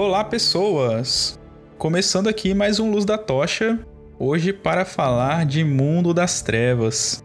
[0.00, 1.40] Olá, pessoas!
[1.76, 3.80] Começando aqui mais um Luz da Tocha,
[4.16, 7.20] hoje para falar de Mundo das Trevas.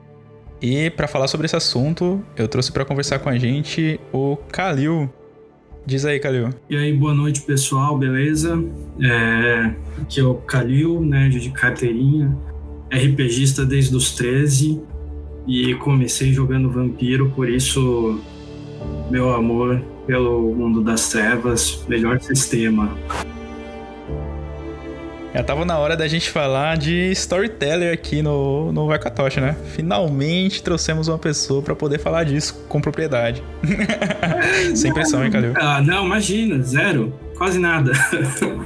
[0.59, 5.07] E para falar sobre esse assunto, eu trouxe para conversar com a gente o Kalil.
[5.85, 6.49] Diz aí, Kalil.
[6.67, 8.59] E aí, boa noite, pessoal, beleza?
[8.99, 12.35] É, aqui é o Kalil, nerd de carteirinha,
[12.91, 14.81] RPGista desde os 13
[15.47, 18.19] e comecei jogando Vampiro, por isso
[19.11, 22.91] meu amor pelo mundo das trevas, melhor sistema.
[25.33, 29.55] Já tava na hora da gente falar de storyteller aqui no, no Vakatoshi, né?
[29.73, 33.41] Finalmente trouxemos uma pessoa para poder falar disso com propriedade.
[34.75, 35.53] Sem pressão, hein, Calil?
[35.55, 37.11] Ah, não, imagina, zero.
[37.35, 37.91] Quase nada.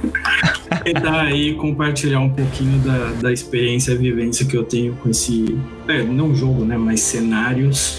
[0.84, 5.58] Tentar aí compartilhar um pouquinho da, da experiência e vivência que eu tenho com esse.
[5.88, 6.76] É, não jogo, né?
[6.76, 7.98] Mas cenários.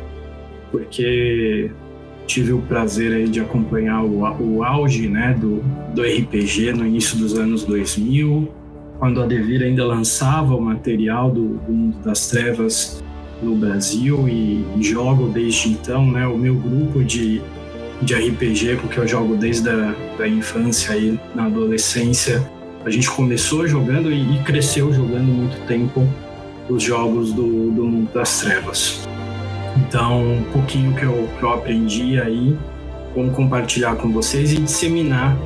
[0.72, 1.72] Porque
[2.30, 5.64] tive o prazer aí de acompanhar o, o auge né, do,
[5.96, 8.48] do RPG no início dos anos 2000,
[9.00, 13.04] quando a Devir ainda lançava o material do, do Mundo das Trevas
[13.42, 17.42] no Brasil e, e, jogo desde então, né, o meu grupo de,
[18.02, 22.48] de RPG com que eu jogo desde a da infância e na adolescência,
[22.86, 26.08] a gente começou jogando e, e cresceu jogando muito tempo
[26.70, 29.08] os jogos do, do Mundo das Trevas.
[29.88, 32.58] Então, um pouquinho que eu, que eu aprendi aí,
[33.14, 35.38] como compartilhar com vocês e disseminar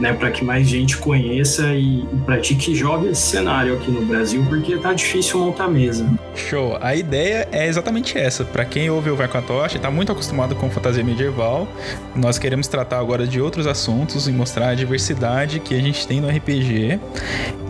[0.00, 4.04] né, para que mais gente conheça e, e pratique e jogue esse cenário aqui no
[4.04, 6.08] Brasil, porque tá difícil montar mesa.
[6.34, 6.78] Show.
[6.80, 8.44] A ideia é exatamente essa.
[8.44, 11.68] Para quem ouve o Vai com a Tocha, tá muito acostumado com fantasia medieval,
[12.14, 16.20] nós queremos tratar agora de outros assuntos e mostrar a diversidade que a gente tem
[16.20, 17.00] no RPG.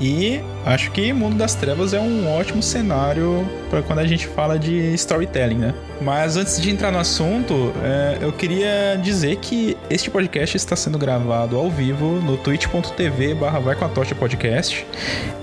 [0.01, 4.59] E acho que Mundo das Trevas é um ótimo cenário para quando a gente fala
[4.59, 5.75] de storytelling, né?
[6.01, 10.99] Mas antes de entrar no assunto, é, eu queria dizer que este podcast está sendo
[10.99, 14.85] gravado ao vivo no twitch.tv barra vai com a tocha podcast.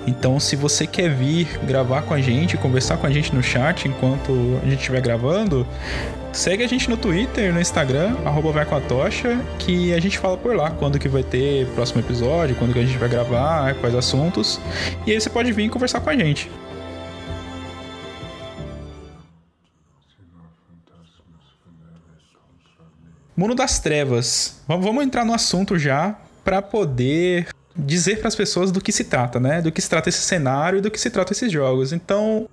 [0.06, 3.88] Então, se você quer vir gravar com a gente, conversar com a gente no chat
[3.88, 4.32] enquanto
[4.62, 5.66] a gente estiver gravando,
[6.32, 10.18] segue a gente no Twitter, no Instagram, arroba vai com a tocha, que a gente
[10.18, 13.74] fala por lá quando que vai ter próximo episódio, quando que a gente vai gravar,
[13.76, 14.60] quais assuntos.
[15.06, 16.50] E aí você pode vir conversar com a gente.
[23.40, 24.60] Mundo das Trevas.
[24.68, 29.40] Vamos entrar no assunto já para poder dizer para as pessoas do que se trata,
[29.40, 29.62] né?
[29.62, 31.94] Do que se trata esse cenário e do que se trata esses jogos.
[31.94, 32.50] Então,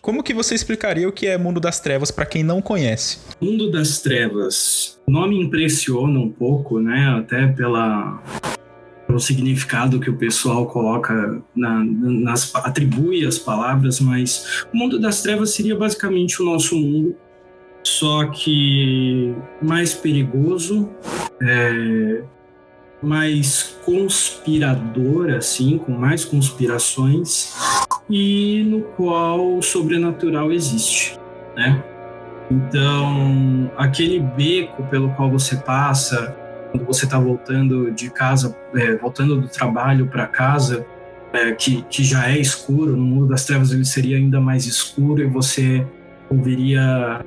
[0.00, 3.18] como que você explicaria o que é Mundo das Trevas para quem não conhece?
[3.40, 4.98] Mundo das Trevas.
[5.06, 7.16] O nome impressiona um pouco, né?
[7.18, 8.22] Até pela
[9.06, 15.22] pelo significado que o pessoal coloca na, nas atribui as palavras, mas o mundo das
[15.22, 17.16] trevas seria basicamente o nosso mundo
[17.88, 20.88] só que mais perigoso,
[21.40, 22.22] é,
[23.02, 27.54] mais conspirador, assim, com mais conspirações,
[28.10, 31.18] e no qual o sobrenatural existe,
[31.56, 31.82] né?
[32.50, 36.34] Então, aquele beco pelo qual você passa
[36.70, 40.84] quando você está voltando de casa, é, voltando do trabalho para casa,
[41.32, 45.22] é, que, que já é escuro, no mundo das trevas ele seria ainda mais escuro
[45.22, 45.86] e você
[46.30, 47.24] ouviria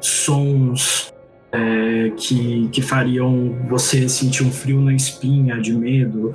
[0.00, 1.12] sons
[1.52, 6.34] é, que, que fariam você sentir um frio na espinha de medo.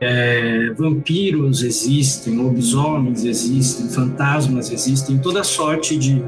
[0.00, 6.22] É, vampiros existem, lobisomens existem, fantasmas existem, toda sorte de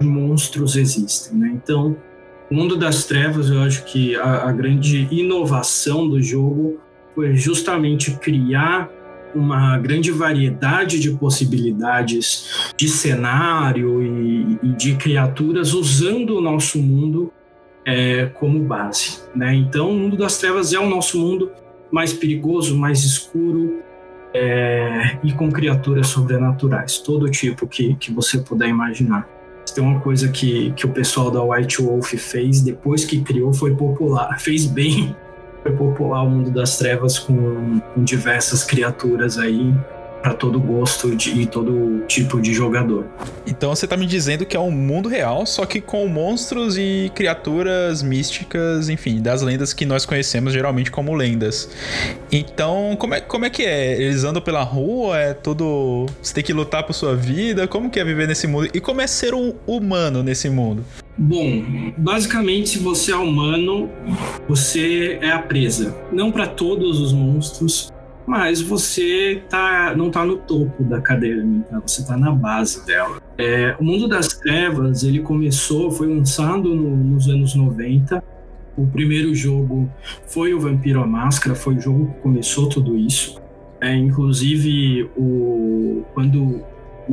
[0.00, 1.38] monstros existem.
[1.38, 1.52] Né?
[1.54, 1.96] Então,
[2.50, 6.78] o mundo das trevas, eu acho que a, a grande inovação do jogo
[7.14, 8.88] foi justamente criar
[9.34, 17.32] uma grande variedade de possibilidades de cenário e, e de criaturas usando o nosso mundo
[17.88, 19.22] é, como base.
[19.34, 19.54] Né?
[19.54, 21.50] Então, o mundo das trevas é o nosso mundo
[21.90, 23.80] mais perigoso, mais escuro
[24.34, 29.26] é, e com criaturas sobrenaturais, todo tipo que, que você puder imaginar.
[29.74, 33.74] Tem uma coisa que, que o pessoal da White Wolf fez depois que criou, foi
[33.74, 35.16] popular, fez bem
[35.62, 39.74] foi popular o mundo das trevas com, com diversas criaturas aí
[40.22, 43.06] para todo gosto de, e todo tipo de jogador.
[43.46, 47.10] Então você tá me dizendo que é um mundo real, só que com monstros e
[47.14, 51.70] criaturas místicas, enfim, das lendas que nós conhecemos geralmente como lendas.
[52.30, 54.00] Então, como é, como é que é?
[54.00, 55.18] Eles andam pela rua?
[55.18, 56.06] É tudo.
[56.22, 57.66] Você tem que lutar por sua vida?
[57.66, 58.68] Como que é viver nesse mundo?
[58.72, 60.84] E como é ser um humano nesse mundo?
[61.16, 61.64] Bom,
[61.96, 63.90] basicamente, se você é humano,
[64.48, 65.94] você é a presa.
[66.12, 67.90] Não para todos os monstros,
[68.28, 73.22] mas você tá, não está no topo da cadeia alimentar, você está na base dela.
[73.38, 78.22] É, o Mundo das Trevas, ele começou, foi lançado no, nos anos 90
[78.76, 79.90] O primeiro jogo
[80.26, 83.40] foi o Vampiro à Máscara, foi o jogo que começou tudo isso.
[83.80, 86.62] É, inclusive, o, quando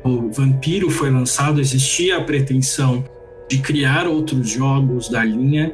[0.04, 3.06] o Vampiro foi lançado, existia a pretensão
[3.50, 5.74] de criar outros jogos da linha,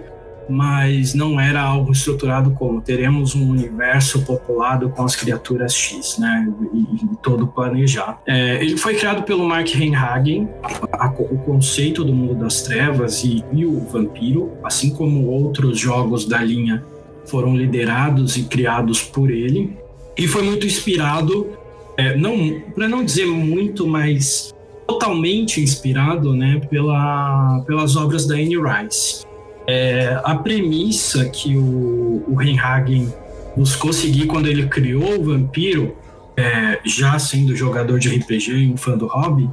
[0.50, 6.52] mas não era algo estruturado como teremos um universo populado com as criaturas X, né?
[6.74, 8.18] E, e todo planejado.
[8.26, 10.50] É, ele foi criado pelo Mark Reinhagen,
[10.94, 15.80] a, a, o conceito do mundo das trevas e, e o vampiro, assim como outros
[15.80, 16.84] jogos da linha
[17.26, 19.78] foram liderados e criados por ele.
[20.18, 21.50] E foi muito inspirado,
[21.98, 24.54] é, não para não dizer muito, mas
[24.88, 29.24] totalmente inspirado, né, pela, pelas obras da Anne Rice.
[29.68, 33.14] É, a premissa que o, o Reinhagen
[33.56, 35.96] buscou seguir quando ele criou o Vampiro,
[36.36, 39.50] é, já sendo jogador de RPG e um fã do hobby,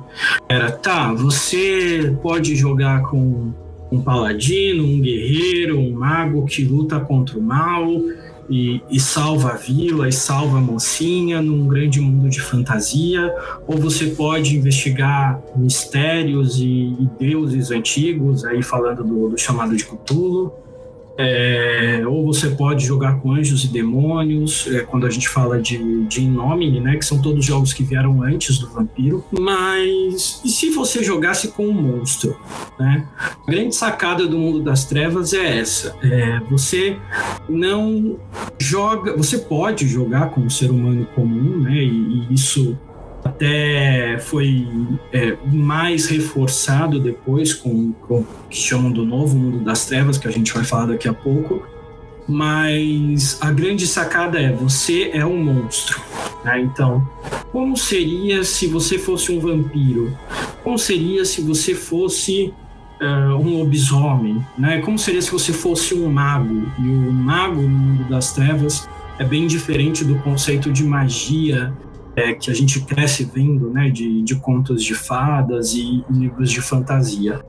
[0.49, 3.53] era tá, você pode jogar com
[3.91, 7.87] um paladino, um guerreiro, um mago que luta contra o mal,
[8.49, 13.35] e, e, salva a vila e salva a mocinha num grande mundo de fantasia,
[13.67, 19.85] ou você pode investigar mistérios e, e deuses antigos, aí falando do, do chamado de
[19.85, 20.53] Cthulhu.
[21.19, 26.05] É, ou você pode jogar com anjos e demônios, é, quando a gente fala de,
[26.05, 29.25] de Inomine, né, que são todos jogos que vieram antes do Vampiro.
[29.33, 32.39] Mas e se você jogasse com um monstro?
[32.79, 33.05] Né?
[33.19, 36.97] A grande sacada do mundo das trevas é essa: é, você
[37.49, 38.17] não
[38.59, 42.79] joga, você pode jogar com um ser humano comum, né, e, e isso
[43.29, 44.67] até foi
[45.13, 50.27] é, mais reforçado depois com, com o que chamam do novo mundo das trevas, que
[50.27, 51.63] a gente vai falar daqui a pouco.
[52.27, 56.01] Mas a grande sacada é: você é um monstro.
[56.45, 56.61] Né?
[56.61, 57.07] Então,
[57.53, 60.17] como seria se você fosse um vampiro?
[60.63, 62.53] Como seria se você fosse
[63.01, 64.45] uh, um lobisomem?
[64.59, 64.81] Né?
[64.81, 66.71] Como seria se você fosse um mago?
[66.79, 68.89] E o mago no mundo das trevas
[69.19, 71.73] é bem diferente do conceito de magia
[72.19, 76.61] é, que a gente cresce vendo, né, de, de contos de fadas e, livros de
[76.61, 77.41] fantasia.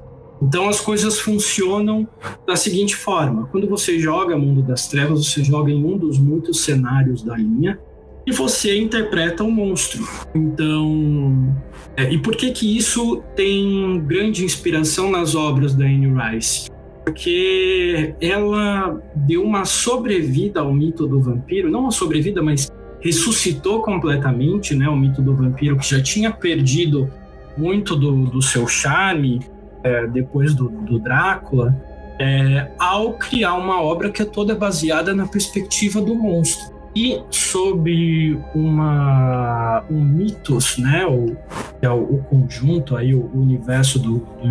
[0.41, 2.07] Então as coisas funcionam
[2.45, 6.61] da seguinte forma: quando você joga Mundo das Trevas, você joga em um dos muitos
[6.61, 7.79] cenários da linha
[8.27, 10.07] e você interpreta um monstro.
[10.35, 11.57] Então,
[11.97, 16.69] é, e por que que isso tem grande inspiração nas obras da Anne Rice?
[17.03, 22.69] Porque ela deu uma sobrevida ao mito do vampiro, não uma sobrevida, mas
[23.01, 27.09] ressuscitou completamente né, o mito do vampiro, que já tinha perdido
[27.57, 29.39] muito do, do seu charme
[29.83, 31.75] é, depois do, do Drácula,
[32.19, 36.77] é, ao criar uma obra que é toda baseada na perspectiva do monstro.
[36.95, 41.37] E sob uma, um mitos, né, o,
[41.81, 44.49] é o, o conjunto, aí, o universo do, do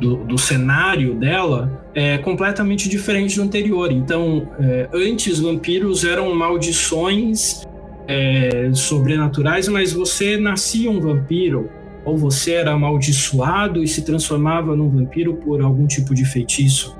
[0.00, 3.90] do, do, cenário dela é completamente diferente do anterior.
[3.90, 7.66] Então, é, antes vampiros eram maldições
[8.06, 11.68] é, sobrenaturais, mas você nascia um vampiro
[12.04, 16.96] ou você era amaldiçoado e se transformava num vampiro por algum tipo de feitiço.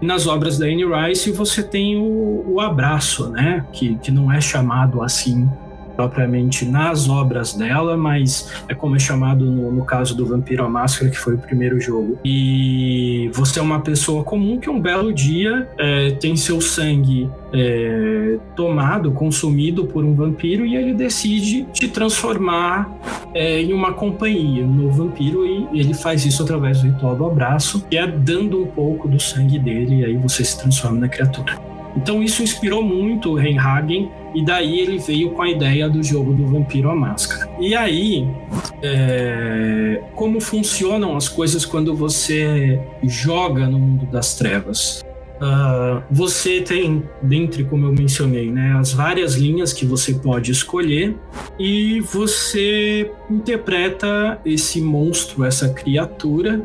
[0.00, 3.66] nas obras da Anne Rice você tem o, o abraço, né?
[3.72, 5.48] Que, que não é chamado assim
[5.98, 10.68] propriamente nas obras dela, mas é como é chamado no, no caso do Vampiro à
[10.68, 12.16] Máscara, que foi o primeiro jogo.
[12.24, 18.38] E você é uma pessoa comum que um belo dia é, tem seu sangue é,
[18.54, 22.88] tomado, consumido por um vampiro e ele decide te transformar
[23.34, 27.84] é, em uma companhia, no vampiro, e ele faz isso através do ritual do abraço,
[27.90, 31.58] que é dando um pouco do sangue dele, e aí você se transforma na criatura.
[31.96, 36.32] Então isso inspirou muito o Reinhagen e daí ele veio com a ideia do jogo
[36.32, 37.50] do Vampiro à Máscara.
[37.60, 38.26] E aí,
[38.82, 40.02] é...
[40.14, 45.04] como funcionam as coisas quando você joga no mundo das trevas?
[45.38, 51.16] Uh, você tem, dentre como eu mencionei, né, as várias linhas que você pode escolher
[51.56, 56.60] e você interpreta esse monstro, essa criatura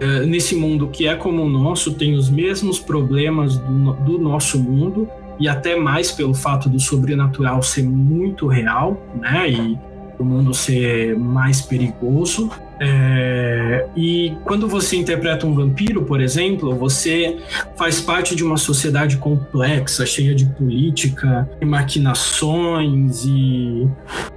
[0.00, 4.58] é, nesse mundo que é como o nosso, tem os mesmos problemas do, do nosso
[4.58, 9.50] mundo, e até mais pelo fato do sobrenatural ser muito real, né?
[9.50, 9.78] E
[10.18, 12.50] o mundo ser mais perigoso.
[12.80, 17.38] É, e quando você interpreta um vampiro, por exemplo, você
[17.76, 23.88] faz parte de uma sociedade complexa, cheia de política, e maquinações e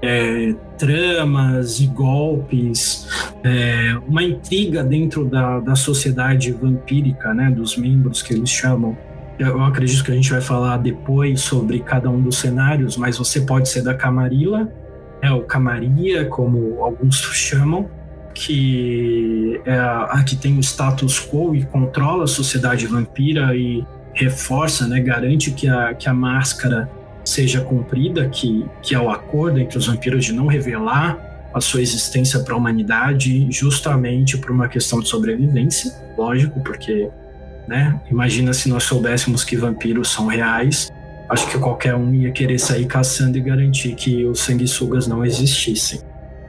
[0.02, 3.08] é, tramas e golpes,
[3.44, 8.98] é, uma intriga dentro da, da sociedade vampírica, né, dos membros que eles chamam.
[9.40, 13.42] Eu acredito que a gente vai falar depois sobre cada um dos cenários, mas você
[13.42, 14.72] pode ser da Camarilla,
[15.22, 17.90] é o Camaria, como alguns chamam,
[18.34, 23.86] que é a, a que tem o status quo e controla a sociedade vampira e
[24.14, 26.90] reforça, né, garante que a, que a máscara
[27.24, 31.18] seja cumprida, que, que é o acordo entre os vampiros de não revelar
[31.54, 37.10] a sua existência para a humanidade, justamente por uma questão de sobrevivência, lógico, porque,
[37.68, 40.92] né, imagina se nós soubéssemos que vampiros são reais,
[41.30, 46.02] acho que qualquer um ia querer sair caçando e garantir que os sanguessugas não existissem.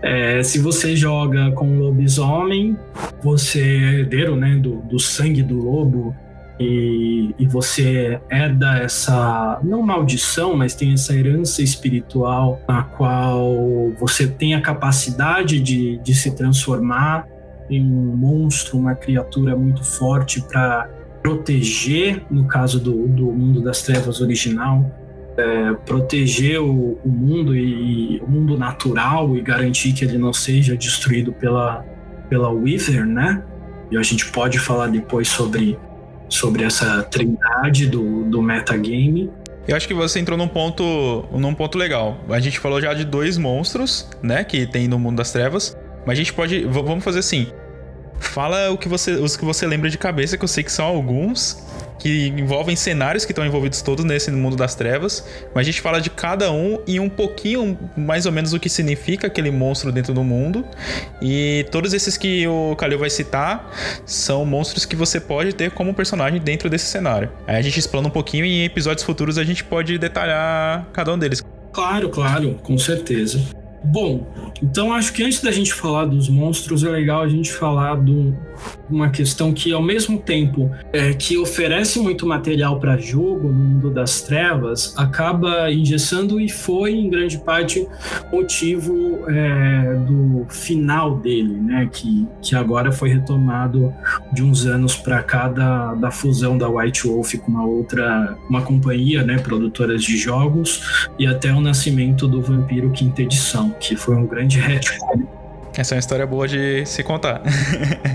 [0.02, 2.76] É, se você joga com lobisomem,
[3.22, 6.14] você é herdeiro né, do, do sangue do lobo
[6.58, 14.26] e, e, você herda essa, não maldição, mas tem essa herança espiritual na qual você
[14.26, 17.26] tem a capacidade de, de se transformar
[17.70, 20.88] em um monstro, uma criatura muito forte para
[21.22, 24.90] proteger, no caso do, do mundo das trevas original,
[25.36, 30.76] é, proteger o, o mundo e, o mundo natural e garantir que ele não seja
[30.76, 31.84] destruído pela,
[32.28, 33.42] pela Wither, né?
[33.90, 35.78] E a gente pode falar depois sobre,
[36.28, 39.30] sobre essa trindade do, do metagame.
[39.66, 42.18] Eu acho que você entrou num ponto, num ponto legal.
[42.28, 45.76] A gente falou já de dois monstros, né, que tem no mundo das trevas.
[46.04, 46.64] Mas a gente pode.
[46.64, 47.46] Vamos fazer assim.
[48.22, 50.86] Fala o que você, os que você lembra de cabeça, que eu sei que são
[50.86, 51.62] alguns,
[51.98, 55.24] que envolvem cenários que estão envolvidos todos nesse mundo das trevas.
[55.54, 58.68] Mas a gente fala de cada um e um pouquinho mais ou menos o que
[58.68, 60.64] significa aquele monstro dentro do mundo.
[61.20, 63.70] E todos esses que o Kalil vai citar
[64.04, 67.30] são monstros que você pode ter como personagem dentro desse cenário.
[67.46, 71.12] Aí a gente explana um pouquinho e em episódios futuros a gente pode detalhar cada
[71.12, 71.42] um deles.
[71.72, 73.61] Claro, claro, com certeza.
[73.84, 74.26] Bom,
[74.62, 78.32] então acho que antes da gente falar dos monstros, é legal a gente falar de
[78.88, 83.90] uma questão que, ao mesmo tempo é, que oferece muito material para jogo no mundo
[83.90, 87.86] das trevas, acaba engessando e foi, em grande parte,
[88.32, 91.88] motivo é, do final dele, né?
[91.90, 93.92] Que, que agora foi retomado
[94.32, 98.62] de uns anos para cá da, da fusão da White Wolf com uma outra, uma
[98.62, 99.38] companhia, né?
[99.38, 104.58] Produtoras de jogos e até o nascimento do Vampiro Quinta Edição que foi um grande
[104.60, 105.26] retcon.
[105.76, 107.40] Essa é uma história boa de se contar.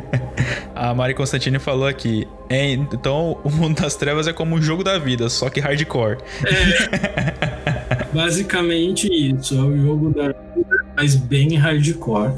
[0.76, 2.28] a Mari Constantini falou aqui.
[2.50, 6.18] É, então, o mundo das trevas é como um jogo da vida, só que hardcore.
[6.46, 9.56] É, basicamente isso.
[9.56, 12.34] É o jogo da vida, mas bem hardcore.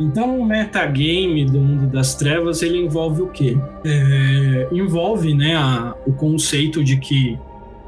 [0.00, 3.56] Então, o metagame do mundo das trevas ele envolve o quê?
[3.84, 7.38] É, envolve né, a, o conceito de que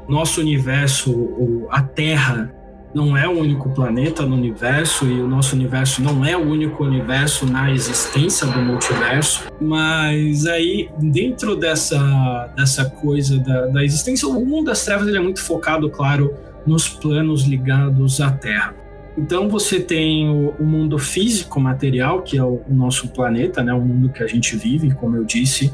[0.07, 2.53] nosso universo, a Terra,
[2.97, 6.83] não é o único planeta no universo e o nosso universo não é o único
[6.83, 14.43] universo na existência do multiverso, mas aí dentro dessa, dessa coisa da, da existência, o
[14.43, 16.33] mundo das trevas ele é muito focado, claro,
[16.65, 18.73] nos planos ligados à Terra.
[19.15, 23.73] Então você tem o, o mundo físico, material, que é o, o, nosso planeta, né,
[23.73, 25.71] o mundo que a gente vive, como eu disse,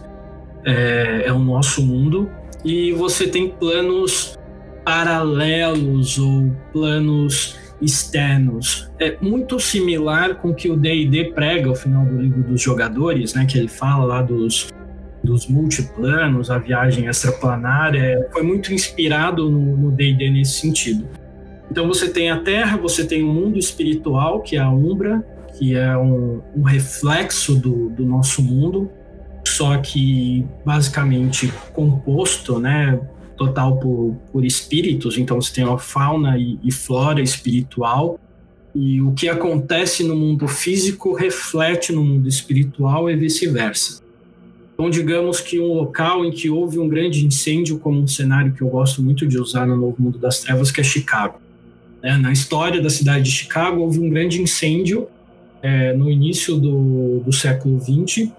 [0.66, 2.30] é, é o nosso mundo,
[2.66, 4.38] e você tem planos
[4.84, 8.90] paralelos ou planos externos.
[9.00, 13.34] É muito similar com o que o D&D prega ao final do livro dos jogadores,
[13.34, 14.70] né, que ele fala lá dos
[15.24, 21.08] dos multiplanos, a viagem extraplanar, é, foi muito inspirado no D&D nesse sentido.
[21.72, 25.26] Então você tem a Terra, você tem o mundo espiritual, que é a Umbra,
[25.58, 28.92] que é um, um reflexo do, do nosso mundo,
[29.48, 33.00] só que basicamente composto, né,
[33.38, 38.20] total por, por espíritos, então você tem uma fauna e, e flora espiritual,
[38.76, 44.02] e o que acontece no mundo físico reflete no mundo espiritual e vice-versa.
[44.74, 48.62] Então, digamos que um local em que houve um grande incêndio, como um cenário que
[48.62, 51.40] eu gosto muito de usar no Novo Mundo das Trevas, que é Chicago.
[52.02, 55.08] É, na história da cidade de Chicago, houve um grande incêndio
[55.62, 58.30] é, no início do, do século XX,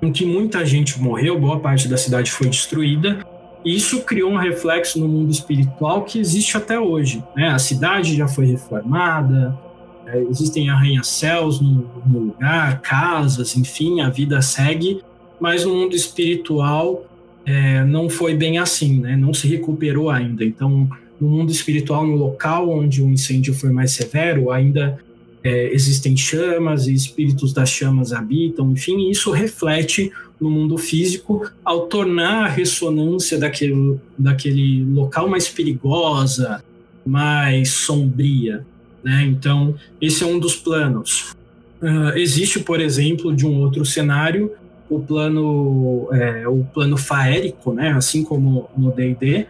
[0.00, 3.18] em que muita gente morreu, boa parte da cidade foi destruída,
[3.64, 7.22] isso criou um reflexo no mundo espiritual que existe até hoje.
[7.36, 7.48] Né?
[7.48, 9.58] A cidade já foi reformada,
[10.06, 15.02] é, existem arranha-céus no, no, lugar, casas, enfim, a vida segue,
[15.40, 17.04] mas no mundo espiritual
[17.44, 19.16] é, não foi bem assim, né?
[19.16, 20.44] não se recuperou ainda.
[20.44, 20.88] Então,
[21.20, 24.98] no mundo espiritual, no local onde o incêndio foi mais severo, ainda
[25.42, 31.86] é, existem chamas e espíritos das chamas habitam, enfim, isso reflete no mundo físico ao
[31.86, 36.62] tornar a ressonância daquele, daquele local mais perigosa,
[37.04, 38.64] mais sombria.
[39.02, 39.24] Né?
[39.24, 41.34] Então, esse é um dos planos.
[41.80, 44.52] Uh, existe, por exemplo, de um outro cenário,
[44.90, 47.92] o plano, é, o plano faérico, né?
[47.92, 49.46] assim como no D&D,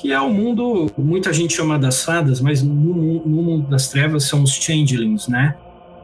[0.00, 4.24] que é o mundo, muita gente chama das fadas, mas no, no mundo das trevas
[4.24, 5.54] são os changelings, né?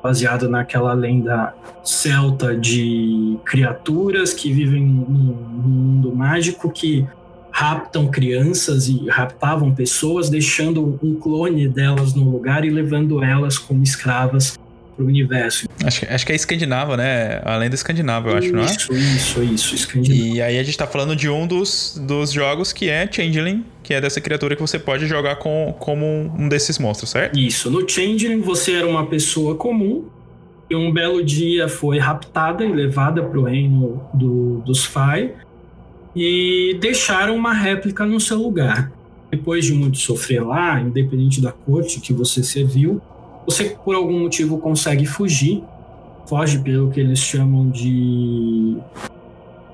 [0.03, 7.07] Baseado naquela lenda celta de criaturas que vivem num, num mundo mágico que
[7.50, 13.83] raptam crianças e raptavam pessoas, deixando um clone delas no lugar e levando elas como
[13.83, 14.59] escravas
[14.97, 15.69] para o universo.
[15.85, 17.41] Acho, acho que é escandinava, né?
[17.45, 18.65] Além do escandinavo, eu acho, não é?
[18.65, 19.99] Isso, isso, isso.
[20.11, 23.93] E aí a gente tá falando de um dos, dos jogos que é Changeling, que
[23.93, 27.38] é dessa criatura que você pode jogar com, como um desses monstros, certo?
[27.38, 27.71] Isso.
[27.71, 30.07] No Changeling você era uma pessoa comum
[30.69, 35.35] e um belo dia foi raptada e levada para o reino do, dos Fai
[36.15, 38.91] e deixaram uma réplica no seu lugar.
[39.31, 43.03] Depois de muito sofrer lá, independente da corte que você serviu,
[43.47, 45.62] você por algum motivo consegue fugir,
[46.26, 48.76] foge pelo que eles chamam de,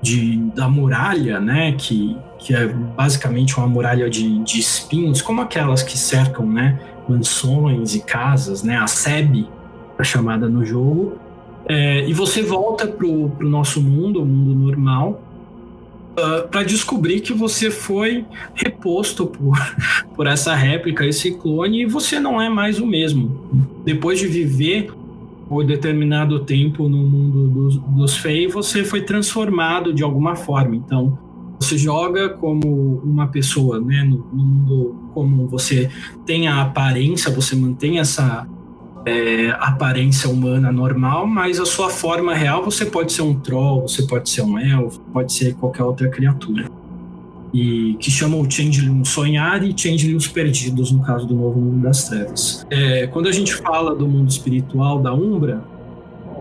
[0.01, 1.73] de da muralha, né?
[1.73, 6.79] Que, que é basicamente uma muralha de, de espinhos, como aquelas que cercam, né?
[7.09, 8.77] Mansões e casas, né?
[8.77, 9.47] A SEB,
[9.97, 11.17] a chamada no jogo.
[11.65, 15.21] É, e você volta pro, pro nosso mundo, o mundo normal,
[16.15, 19.57] ah, para descobrir que você foi reposto por,
[20.15, 23.49] por essa réplica, esse clone, e você não é mais o mesmo.
[23.83, 24.91] Depois de viver
[25.49, 30.75] por determinado tempo no mundo dos, dos Fey, você foi transformado de alguma forma.
[30.75, 31.17] Então,
[31.59, 35.47] você joga como uma pessoa, né, no mundo comum.
[35.47, 35.89] Você
[36.25, 38.47] tem a aparência, você mantém essa
[39.05, 44.03] é, aparência humana normal, mas a sua forma real você pode ser um troll, você
[44.03, 46.69] pode ser um elfo, pode ser qualquer outra criatura.
[47.53, 51.83] E que chamam o Changeling sonhar e Changeling os perdidos, no caso do novo mundo
[51.83, 52.65] das trevas.
[52.69, 55.61] É, quando a gente fala do mundo espiritual da Umbra,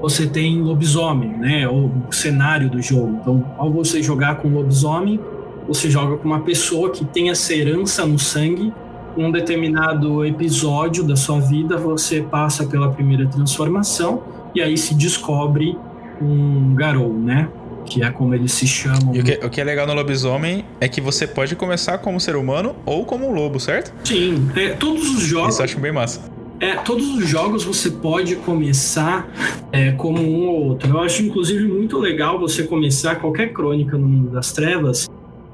[0.01, 1.69] você tem lobisomem, né?
[1.69, 3.19] O cenário do jogo.
[3.21, 5.21] Então, ao você jogar com lobisomem,
[5.69, 8.73] você joga com uma pessoa que tem essa herança no sangue
[9.17, 14.23] um determinado episódio da sua vida, você passa pela primeira transformação
[14.55, 15.77] e aí se descobre
[16.21, 17.49] um Garou, né?
[17.85, 19.15] Que é como eles se chamam.
[19.15, 22.21] E o que, o que é legal no lobisomem é que você pode começar como
[22.21, 23.93] ser humano ou como um lobo, certo?
[24.05, 25.55] Sim, é, todos os jogos.
[25.55, 26.21] Isso eu acho bem massa.
[26.61, 29.29] É, todos os jogos você pode começar
[29.73, 30.89] é, como um ou outro.
[30.89, 35.11] Eu acho, inclusive, muito legal você começar qualquer crônica no mundo das trevas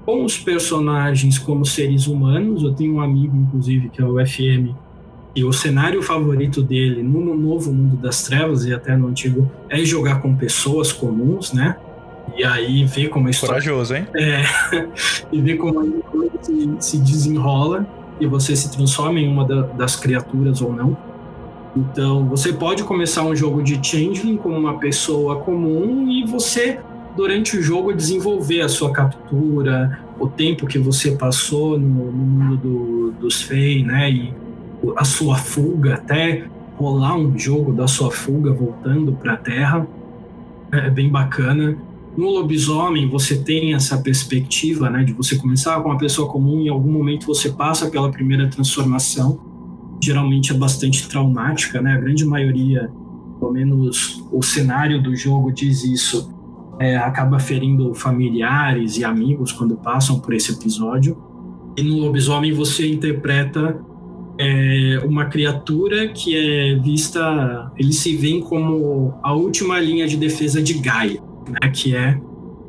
[0.08, 2.62] com os personagens como seres humanos.
[2.62, 4.74] Eu tenho um amigo, inclusive, que é o FM,
[5.36, 9.76] e o cenário favorito dele no novo mundo das trevas e até no antigo é
[9.84, 11.76] jogar com pessoas comuns, né?
[12.34, 13.56] E aí ver como a história.
[13.56, 14.06] Corajoso, hein?
[14.16, 14.44] É.
[15.30, 17.86] e ver como a coisa se, se desenrola
[18.18, 20.96] e você se transforma em uma da, das criaturas ou não.
[21.76, 26.80] Então, você pode começar um jogo de Changeling como uma pessoa comum e você
[27.18, 32.56] durante o jogo desenvolver a sua captura, o tempo que você passou no, no mundo
[32.56, 34.08] do, dos Fey, né?
[34.08, 34.32] E
[34.96, 36.44] a sua fuga, até
[36.76, 39.84] rolar um jogo da sua fuga voltando para a Terra.
[40.70, 41.76] É bem bacana.
[42.16, 45.02] No lobisomem, você tem essa perspectiva, né?
[45.02, 48.46] De você começar com uma pessoa comum e em algum momento você passa pela primeira
[48.46, 49.40] transformação.
[50.00, 51.94] Geralmente é bastante traumática, né?
[51.94, 52.88] A grande maioria,
[53.40, 56.37] pelo menos o cenário do jogo diz isso
[56.80, 61.16] é, acaba ferindo familiares e amigos quando passam por esse episódio.
[61.76, 63.78] E no lobisomem você interpreta
[64.38, 70.62] é, uma criatura que é vista, eles se veem como a última linha de defesa
[70.62, 72.20] de Gaia, né, que é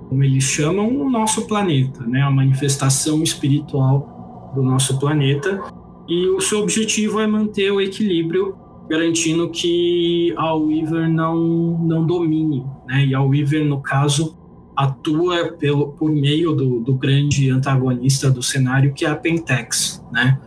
[0.09, 5.61] como eles chamam o nosso planeta, né, a manifestação espiritual do nosso planeta.
[6.07, 8.55] E o seu objetivo é manter o equilíbrio
[8.89, 13.05] garantindo que a Weaver não, não domine, né?
[13.05, 14.35] E a Weaver, no caso,
[14.75, 20.39] atua pelo, por meio do, do grande antagonista do cenário, que é a Pentex, né?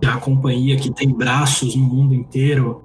[0.00, 2.84] Que é a companhia que tem braços no mundo inteiro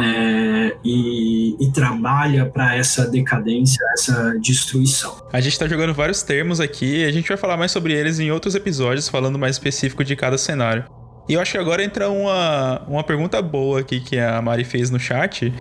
[0.00, 5.16] é, e, e, trabalha para essa decadência, essa destruição.
[5.32, 8.30] A gente está jogando vários termos aqui, a gente vai falar mais sobre eles em
[8.30, 10.84] outros episódios, falando mais específico de cada cenário.
[11.28, 14.90] E eu acho que agora entra uma, uma pergunta boa aqui que a Mari fez
[14.90, 15.52] no chat.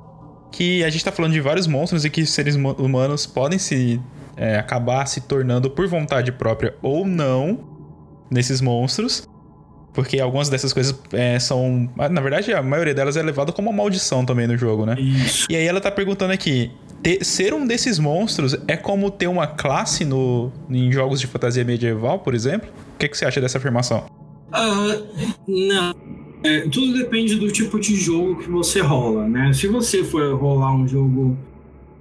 [0.52, 4.02] Que a gente tá falando de vários monstros e que seres humanos podem se
[4.36, 7.60] é, acabar se tornando por vontade própria ou não
[8.30, 9.28] nesses monstros.
[9.94, 11.90] Porque algumas dessas coisas é, são.
[11.98, 14.96] Na verdade, a maioria delas é levada como uma maldição também no jogo, né?
[14.98, 15.48] Isso.
[15.50, 16.72] E aí ela tá perguntando aqui:
[17.04, 21.66] ter, ser um desses monstros é como ter uma classe no, em jogos de fantasia
[21.66, 22.70] medieval, por exemplo?
[22.96, 24.06] O que, que você acha dessa afirmação?
[24.54, 25.08] Uh,
[25.46, 26.21] não.
[26.44, 29.54] É, tudo depende do tipo de jogo que você rola, né?
[29.54, 31.38] Se você for rolar um jogo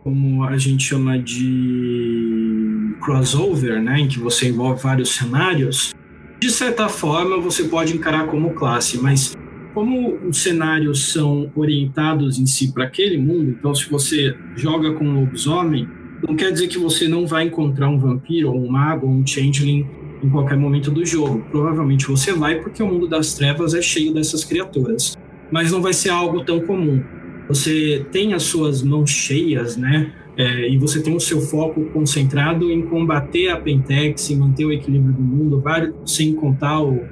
[0.02, 5.92] como a gente chama de crossover, né, em que você envolve vários cenários,
[6.40, 9.36] de certa forma você pode encarar como classe, mas
[9.74, 15.04] como os cenários são orientados em si para aquele mundo, então se você joga com
[15.04, 15.86] um lobisomem,
[16.26, 19.26] não quer dizer que você não vai encontrar um vampiro, ou um mago, ou um
[19.26, 19.86] changeling
[20.22, 21.44] em qualquer momento do jogo.
[21.50, 25.16] Provavelmente você vai porque o mundo das trevas é cheio dessas criaturas,
[25.50, 27.02] mas não vai ser algo tão comum.
[27.48, 30.12] Você tem as suas mãos cheias, né?
[30.36, 34.72] É, e você tem o seu foco concentrado em combater a Pentex, em manter o
[34.72, 35.62] equilíbrio do mundo,
[36.06, 37.02] sem contar o,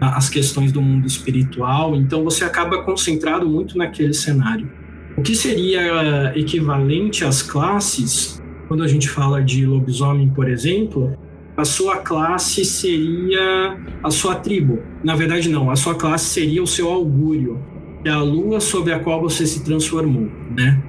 [0.00, 1.94] as questões do mundo espiritual.
[1.94, 4.68] Então você acaba concentrado muito naquele cenário.
[5.16, 11.16] O que seria equivalente às classes, quando a gente fala de lobisomem, por exemplo,
[11.56, 14.80] a sua classe seria a sua tribo.
[15.04, 17.60] Na verdade, não, a sua classe seria o seu augúrio,
[18.04, 20.82] é a lua sobre a qual você se transformou, né?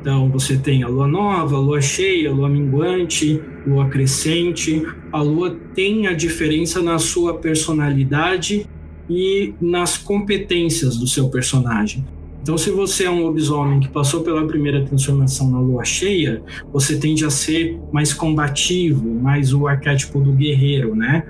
[0.00, 4.86] Então, você tem a lua nova, a lua cheia, a lua minguante, lua crescente.
[5.12, 8.68] A lua tem a diferença na sua personalidade
[9.10, 12.04] e nas competências do seu personagem.
[12.46, 16.40] Então, se você é um lobisomem que passou pela primeira transformação na lua cheia,
[16.72, 21.26] você tende a ser mais combativo, mais o arquétipo do guerreiro, né?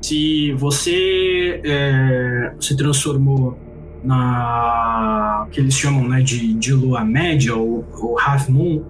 [0.00, 3.58] Se você é, se transformou
[4.04, 8.80] na que eles chamam né, de, de lua média ou, ou half moon,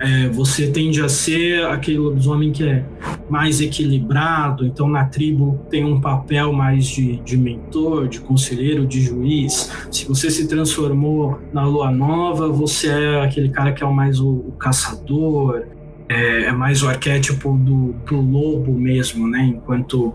[0.00, 2.84] é, você tende a ser aquele lobisomem que é
[3.28, 9.00] mais equilibrado, então na tribo tem um papel mais de, de mentor, de conselheiro, de
[9.02, 9.70] juiz.
[9.90, 14.30] Se você se transformou na lua nova, você é aquele cara que é mais o,
[14.30, 15.64] o caçador,
[16.08, 20.14] é, é, mais o arquétipo do, do lobo mesmo, né, enquanto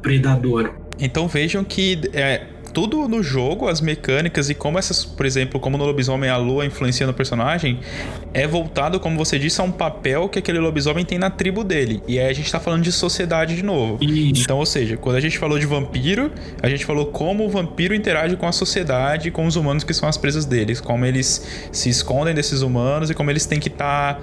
[0.00, 0.70] predador.
[0.98, 5.78] Então vejam que é, tudo no jogo, as mecânicas e como essas, por exemplo, como
[5.78, 7.78] no lobisomem a lua influencia no personagem,
[8.34, 12.02] é voltado, como você disse, a um papel que aquele lobisomem tem na tribo dele.
[12.08, 14.02] E aí a gente tá falando de sociedade de novo.
[14.02, 14.42] Isso.
[14.42, 17.94] Então, ou seja, quando a gente falou de vampiro, a gente falou como o vampiro
[17.94, 21.88] interage com a sociedade, com os humanos que são as presas deles, como eles se
[21.88, 24.20] escondem desses humanos e como eles têm que estar tá,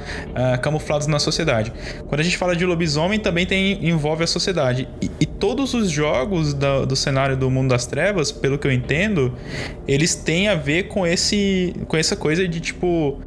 [0.58, 1.72] uh, camuflados na sociedade.
[2.08, 4.90] Quando a gente fala de lobisomem, também tem, envolve a sociedade.
[5.02, 8.72] E, e todos os jogos do, do cenário do mundo das trevas pelo que eu
[8.72, 9.34] entendo,
[9.88, 13.20] eles têm a ver com esse com essa coisa de tipo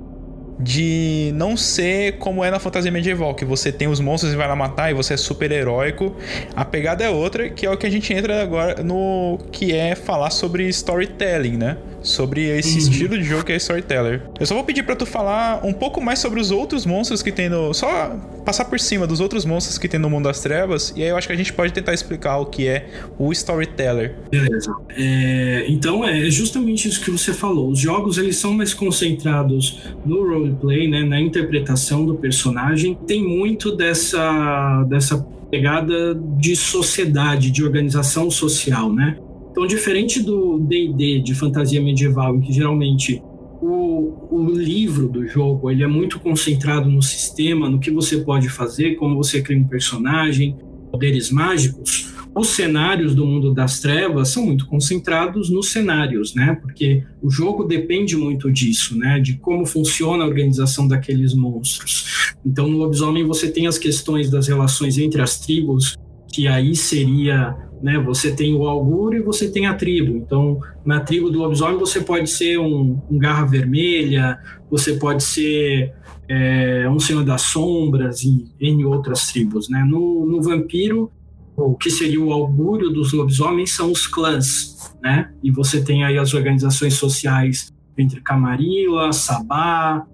[0.58, 4.46] de não ser como é na fantasia medieval, que você tem os monstros e vai
[4.46, 6.14] lá matar e você é super heróico.
[6.54, 9.94] A pegada é outra, que é o que a gente entra agora no que é
[9.94, 11.76] falar sobre storytelling, né?
[12.04, 12.78] Sobre esse uhum.
[12.78, 14.22] estilo de jogo que é Storyteller.
[14.38, 17.32] Eu só vou pedir para tu falar um pouco mais sobre os outros monstros que
[17.32, 17.72] tem no.
[17.74, 21.08] Só passar por cima dos outros monstros que tem no mundo das trevas, e aí
[21.08, 22.88] eu acho que a gente pode tentar explicar o que é
[23.18, 24.14] o Storyteller.
[24.30, 24.74] Beleza.
[24.90, 27.70] É, então é justamente isso que você falou.
[27.70, 32.98] Os jogos eles são mais concentrados no roleplay, né, na interpretação do personagem.
[33.06, 39.16] Tem muito dessa, dessa pegada de sociedade, de organização social, né?
[39.54, 43.22] Então, diferente do D&D de fantasia medieval, em que geralmente
[43.62, 48.48] o, o, livro do jogo ele é muito concentrado no sistema, no que você pode
[48.48, 50.56] fazer, como você cria um personagem,
[50.90, 52.12] poderes mágicos.
[52.34, 56.58] Os cenários do mundo das trevas são muito concentrados nos cenários, né?
[56.60, 59.20] Porque o jogo depende muito disso, né?
[59.20, 62.34] De como funciona a organização daqueles monstros.
[62.44, 65.96] Então, no lobisomem você tem as questões das relações entre as tribos,
[66.32, 67.98] que aí seria né?
[67.98, 70.16] Você tem o augúrio e você tem a tribo.
[70.16, 74.38] Então, na tribo do lobisomem você pode ser um, um garra vermelha,
[74.70, 75.92] você pode ser
[76.28, 79.84] é, um senhor das sombras e em outras tribos, né?
[79.84, 81.10] No, no vampiro,
[81.56, 85.30] o que seria o augúrio dos lobisomens são os clãs, né?
[85.42, 90.04] E você tem aí as organizações sociais entre Camarilla, Sabá,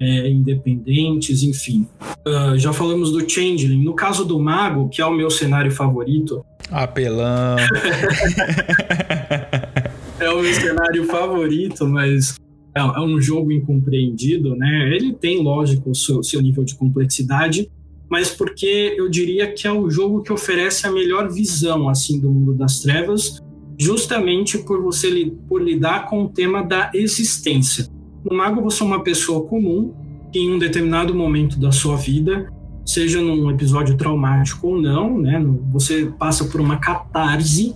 [0.00, 1.86] é, independentes, enfim.
[2.26, 3.82] Uh, já falamos do Changeling.
[3.82, 7.56] No caso do Mago, que é o meu cenário favorito, Apelão.
[10.20, 12.34] é o meu cenário favorito, mas
[12.74, 14.94] é, é um jogo incompreendido, né?
[14.94, 17.70] Ele tem, lógico, o seu, seu nível de complexidade,
[18.08, 22.30] mas porque eu diria que é o jogo que oferece a melhor visão assim do
[22.30, 23.42] mundo das trevas,
[23.78, 27.86] justamente por você por lidar com o tema da existência.
[28.30, 29.94] No mago você é uma pessoa comum
[30.30, 32.52] que em um determinado momento da sua vida
[32.84, 35.42] seja num episódio traumático ou não, né?
[35.70, 37.74] Você passa por uma catarse,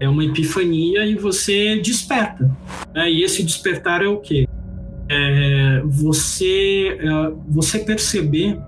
[0.00, 2.50] é uma epifania e você desperta.
[2.92, 3.12] Né?
[3.12, 4.48] E esse despertar é o quê?
[5.08, 8.58] É você, é você perceber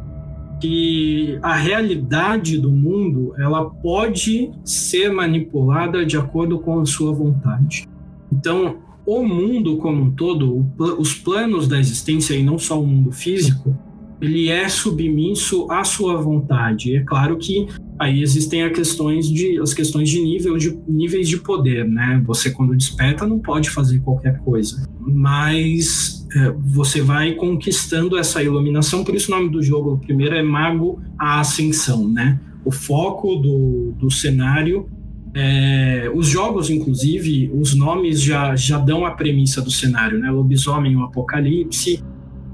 [0.61, 7.89] que a realidade do mundo ela pode ser manipulada de acordo com a sua vontade.
[8.33, 10.67] Então, o mundo como um todo,
[10.99, 13.77] os planos da existência e não só o mundo físico,
[14.21, 16.97] ele é submisso à sua vontade.
[16.97, 17.67] É claro que
[17.99, 22.23] aí existem as questões de, as questões de, nível, de níveis de poder, né?
[22.27, 29.05] Você quando desperta não pode fazer qualquer coisa, mas é, você vai conquistando essa iluminação.
[29.05, 32.41] Por isso o nome do jogo, o primeiro é Mago à Ascensão, né?
[32.65, 34.89] o foco do, do cenário.
[35.35, 40.31] É, os jogos, inclusive, os nomes já, já dão a premissa do cenário, né?
[40.31, 42.03] Lobisomem, o Apocalipse,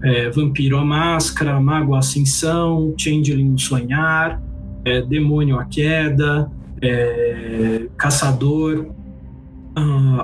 [0.02, 4.42] é, Vampiro, a Máscara, Mago, a Ascensão, Changeling, o Sonhar,
[4.84, 8.94] é, Demônio, a Queda, é, Caçador,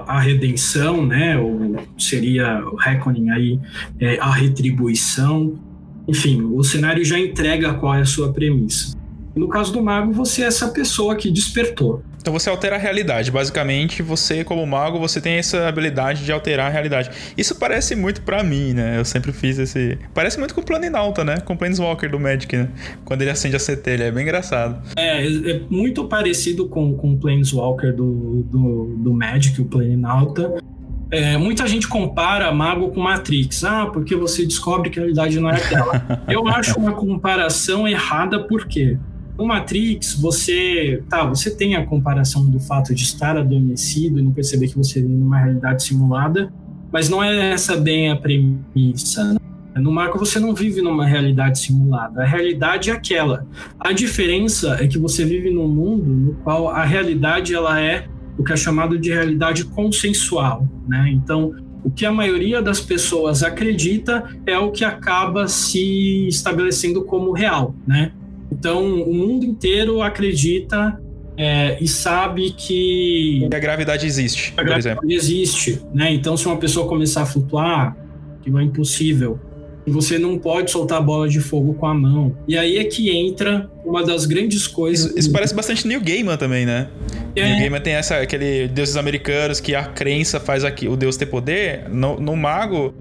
[0.07, 1.38] a redenção, né?
[1.38, 3.61] Ou seria o Reckoning aí,
[4.01, 5.59] é, a retribuição.
[6.09, 8.97] Enfim, o cenário já entrega qual é a sua premissa.
[9.35, 12.03] No caso do mago, você é essa pessoa que despertou.
[12.27, 13.31] Então você altera a realidade.
[13.31, 17.09] Basicamente, você, como mago, você tem essa habilidade de alterar a realidade.
[17.39, 18.99] Isso parece muito para mim, né?
[18.99, 19.97] Eu sempre fiz esse.
[20.12, 21.37] Parece muito com o Planinauta, né?
[21.39, 22.69] Com o Planeswalker do Magic, né?
[23.05, 24.03] Quando ele acende a centelha.
[24.03, 24.83] É bem engraçado.
[24.97, 30.55] É, é muito parecido com, com o Planeswalker do, do, do Magic, o Planinauta.
[31.12, 33.62] É, muita gente compara Mago com Matrix.
[33.62, 36.23] Ah, porque você descobre que a realidade não é aquela.
[36.27, 38.99] Eu acho uma comparação errada, por quê?
[39.38, 44.33] No Matrix, você, tá, você tem a comparação do fato de estar adormecido e não
[44.33, 46.51] perceber que você vive numa realidade simulada,
[46.90, 49.35] mas não é essa bem a premissa.
[49.35, 49.40] Né?
[49.77, 53.46] No Marco você não vive numa realidade simulada, a realidade é aquela.
[53.79, 58.44] A diferença é que você vive num mundo no qual a realidade ela é o
[58.44, 61.11] que é chamado de realidade consensual, né?
[61.11, 67.33] Então, o que a maioria das pessoas acredita é o que acaba se estabelecendo como
[67.33, 68.12] real, né?
[68.51, 71.01] Então, o mundo inteiro acredita
[71.37, 73.49] é, e sabe que.
[73.53, 75.13] a gravidade existe, a gravidade exemplo.
[75.13, 76.13] existe, né?
[76.13, 77.97] Então, se uma pessoa começar a flutuar,
[78.43, 79.39] que não é impossível,
[79.87, 82.37] você não pode soltar a bola de fogo com a mão.
[82.49, 85.07] E aí é que entra uma das grandes coisas.
[85.11, 86.89] Isso, isso parece bastante New Gaiman também, né?
[87.37, 87.49] É.
[87.49, 91.27] New Gaiman tem essa, aquele deuses americanos que a crença faz aqui, o deus ter
[91.27, 91.89] poder.
[91.89, 92.95] No, no mago,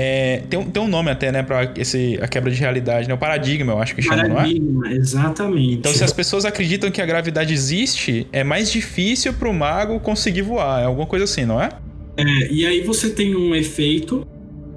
[0.00, 3.14] é, tem, tem um nome até, né, pra esse, a quebra de realidade, né?
[3.14, 4.94] O paradigma, eu acho que chama, paradigma, não é?
[4.94, 5.74] exatamente.
[5.74, 10.42] Então, se as pessoas acreditam que a gravidade existe, é mais difícil pro mago conseguir
[10.42, 10.82] voar.
[10.82, 11.70] É alguma coisa assim, não é?
[12.16, 14.24] É, e aí você tem um efeito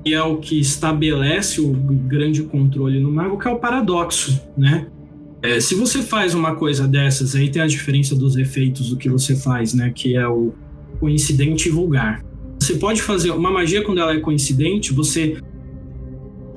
[0.03, 4.87] que é o que estabelece o grande controle no mago, que é o paradoxo, né?
[5.43, 9.07] É, se você faz uma coisa dessas, aí tem a diferença dos efeitos do que
[9.07, 9.91] você faz, né?
[9.93, 10.51] Que é o
[10.99, 12.23] coincidente vulgar.
[12.61, 15.35] Você pode fazer uma magia quando ela é coincidente, você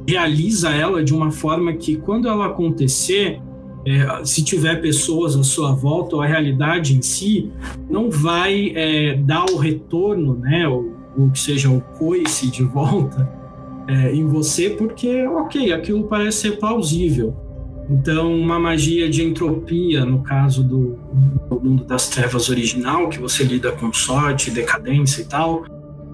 [0.07, 3.41] realiza ela de uma forma que quando ela acontecer,
[3.87, 7.51] é, se tiver pessoas à sua volta, ou a realidade em si
[7.89, 13.27] não vai é, dar o retorno, né, ou, ou que seja o coice de volta
[13.89, 17.35] é, em você, porque, ok, aquilo parece ser plausível.
[17.89, 20.99] Então, uma magia de entropia, no caso do,
[21.49, 25.65] do mundo das trevas original, que você lida com sorte, decadência e tal,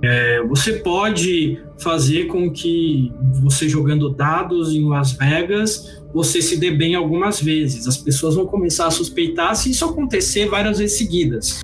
[0.03, 6.71] é, você pode fazer com que você jogando dados em Las Vegas, você se dê
[6.71, 7.87] bem algumas vezes.
[7.87, 11.61] As pessoas vão começar a suspeitar se isso acontecer várias vezes seguidas.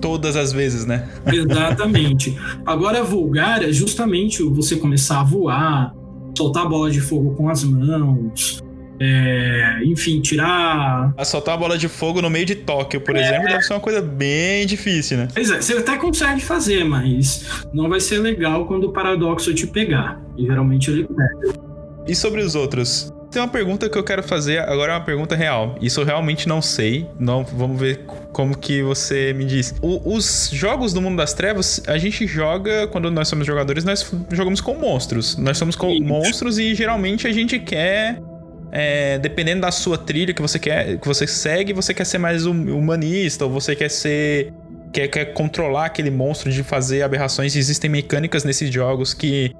[0.00, 1.08] Todas as vezes, né?
[1.26, 2.36] Exatamente.
[2.64, 5.94] Agora, vulgar é justamente você começar a voar,
[6.36, 8.62] soltar a bola de fogo com as mãos,
[9.00, 11.14] é, enfim, tirar.
[11.16, 13.22] A soltar uma bola de fogo no meio de Tóquio, por é...
[13.22, 15.28] exemplo, deve ser uma coisa bem difícil, né?
[15.32, 19.66] Pois é, você até consegue fazer, mas não vai ser legal quando o paradoxo te
[19.66, 20.20] pegar.
[20.36, 21.58] E geralmente ele pega.
[22.06, 23.10] E sobre os outros?
[23.30, 25.76] Tem uma pergunta que eu quero fazer, agora é uma pergunta real.
[25.80, 27.06] Isso eu realmente não sei.
[27.18, 28.00] Não, vamos ver
[28.32, 29.72] como que você me diz.
[29.80, 34.12] O, os jogos do mundo das trevas, a gente joga, quando nós somos jogadores, nós
[34.32, 35.36] jogamos com monstros.
[35.36, 38.20] Nós somos com monstros e geralmente a gente quer
[38.72, 42.46] é, dependendo da sua trilha que você quer, que você segue, você quer ser mais
[42.46, 44.52] hum, humanista, ou você quer ser.
[44.92, 47.54] Quer, quer controlar aquele monstro de fazer aberrações.
[47.54, 49.54] Existem mecânicas nesses jogos que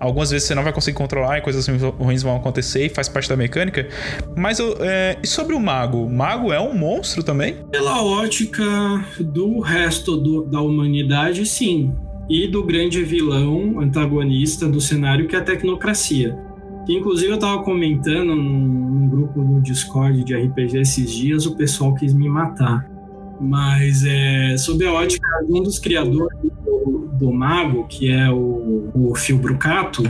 [0.00, 3.28] algumas vezes você não vai conseguir controlar e coisas ruins vão acontecer e faz parte
[3.28, 3.86] da mecânica.
[4.34, 6.06] Mas é, e sobre o mago?
[6.06, 7.56] O mago é um monstro também?
[7.70, 8.64] Pela ótica
[9.20, 11.94] do resto do, da humanidade, sim.
[12.30, 16.34] E do grande vilão antagonista do cenário, que é a tecnocracia.
[16.86, 21.54] Que inclusive eu estava comentando num, num, grupo no Discord de RPG esses dias, o
[21.56, 22.90] pessoal quis me matar.
[23.40, 28.90] Mas é, sob a ótica de um dos criadores do, do Mago, que é o,
[28.94, 30.02] o Phil Brucato,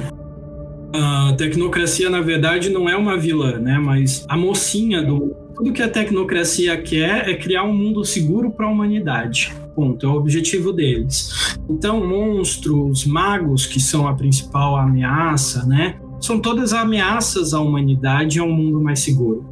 [0.94, 3.78] a tecnocracia, na verdade, não é uma vilã, né?
[3.78, 5.34] Mas a mocinha do.
[5.54, 9.52] Tudo que a tecnocracia quer é criar um mundo seguro para a humanidade.
[9.74, 10.04] Ponto.
[10.04, 11.56] É o objetivo deles.
[11.68, 15.96] Então, monstros, magos, que são a principal ameaça, né?
[16.22, 19.44] São todas ameaças à humanidade e a um mundo mais seguro.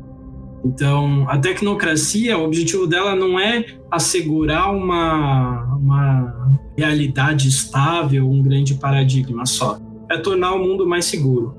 [0.64, 8.74] Então, a tecnocracia, o objetivo dela não é assegurar uma, uma realidade estável, um grande
[8.74, 9.78] paradigma só.
[10.11, 11.56] É tornar o mundo mais seguro.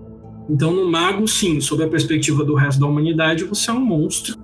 [0.50, 4.36] Então, no Mago, sim, sob a perspectiva do resto da humanidade, você é um monstro.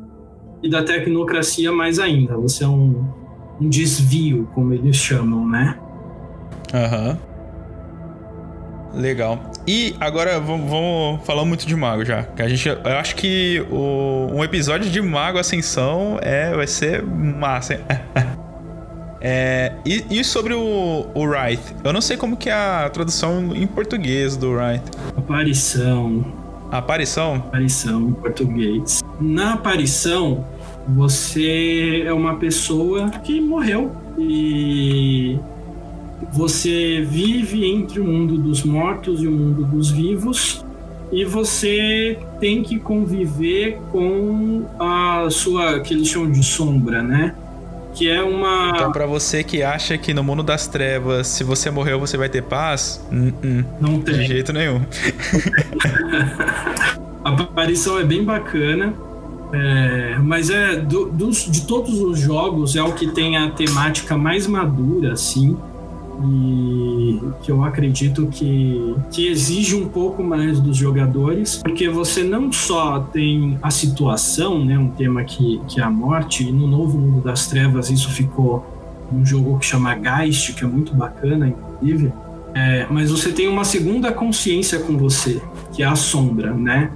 [0.62, 2.36] e da tecnocracia mais ainda.
[2.38, 3.06] Você é um,
[3.62, 5.80] um desvio, como eles chamam, né?
[6.74, 7.10] Aham.
[7.12, 7.27] Uhum.
[8.98, 9.40] Legal.
[9.68, 12.24] E agora vamos, vamos falar muito de mago já.
[12.24, 17.04] Que a gente, eu acho que o, um episódio de mago ascensão é, vai ser
[17.04, 17.80] massa.
[19.20, 21.60] É, e, e, sobre o, o Wright?
[21.84, 24.84] Eu não sei como que é a tradução em português do Wright.
[25.18, 26.24] Aparição.
[26.72, 27.36] Aparição?
[27.38, 29.02] Aparição em português.
[29.20, 30.46] Na aparição,
[30.88, 35.40] você é uma pessoa que morreu e
[36.32, 40.66] você vive entre o mundo dos mortos e o mundo dos vivos
[41.12, 47.36] e você tem que conviver com a sua que eles chamam de sombra, né?
[47.94, 51.70] Que é uma Então para você que acha que no mundo das trevas, se você
[51.70, 53.02] morreu, você vai ter paz?
[53.12, 53.66] Uh -uh.
[53.80, 54.16] Não tem.
[54.16, 54.82] De jeito nenhum.
[57.24, 58.94] a aparição é bem bacana.
[59.54, 64.18] É, mas é do, dos, de todos os jogos é o que tem a temática
[64.18, 65.58] mais madura, assim
[66.24, 72.52] e que eu acredito que, que exige um pouco mais dos jogadores, porque você não
[72.52, 76.98] só tem a situação, né, um tema que, que é a morte, e no novo
[76.98, 78.66] Mundo das Trevas isso ficou
[79.12, 82.12] um jogo que chama Geist, que é muito bacana, inclusive,
[82.54, 86.92] é, mas você tem uma segunda consciência com você, que é a sombra, né?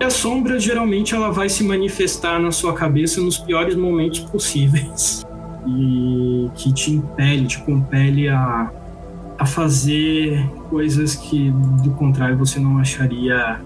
[0.00, 5.24] E a sombra geralmente ela vai se manifestar na sua cabeça nos piores momentos possíveis
[5.66, 8.70] e que te impele, te compele a,
[9.38, 11.50] a fazer coisas que
[11.82, 13.60] do contrário você não acharia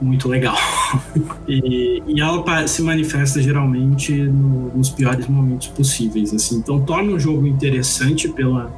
[0.00, 0.56] muito legal.
[1.46, 6.32] e, e, ela se manifesta geralmente no, nos piores momentos possíveis.
[6.32, 6.56] Assim.
[6.56, 8.72] Então torna o jogo interessante pela,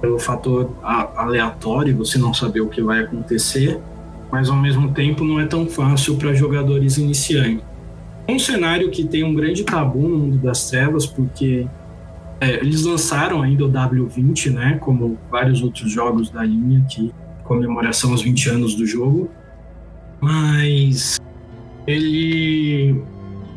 [0.00, 3.80] pelo fator aleatório, você não saber o que vai acontecer,
[4.30, 7.64] mas ao mesmo tempo não é tão fácil para jogadores iniciantes.
[8.28, 11.66] Um cenário que tem um grande tabu no mundo das trevas, porque
[12.44, 14.78] é, eles lançaram ainda o W20, né?
[14.80, 17.10] Como vários outros jogos da linha, que
[17.42, 19.30] comemoração aos 20 anos do jogo.
[20.20, 21.18] Mas
[21.86, 23.02] ele.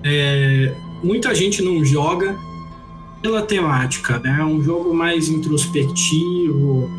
[0.03, 0.73] É,
[1.03, 2.35] muita gente não joga
[3.21, 4.37] pela temática, né?
[4.39, 6.89] É um jogo mais introspectivo,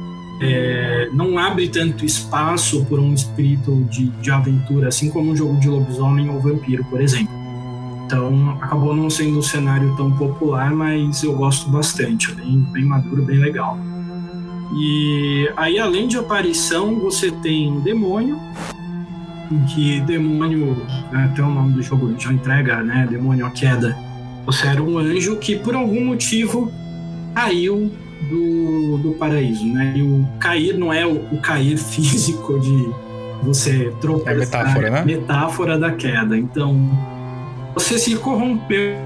[0.43, 5.59] é, não abre tanto espaço por um espírito de, de aventura, assim como um jogo
[5.59, 7.38] de lobisomem ou vampiro, por exemplo.
[8.09, 13.23] Então acabou não sendo um cenário tão popular, mas eu gosto bastante, bem, bem maduro,
[13.23, 13.79] bem legal.
[14.75, 18.41] E aí, além de aparição, você tem demônio,
[19.69, 20.75] que demônio,
[21.13, 23.07] né, até o nome do jogo já entrega, né?
[23.11, 23.95] Demônio a queda.
[24.47, 26.73] Você era um anjo que por algum motivo
[27.35, 27.93] caiu
[28.31, 29.93] do, do paraíso, né?
[29.97, 32.89] E o cair não é o, o cair físico de
[33.43, 34.33] você trocar.
[34.33, 35.05] É metáfora, né?
[35.05, 36.39] Metáfora da queda.
[36.39, 36.91] Então,
[37.79, 38.97] você se corrompeu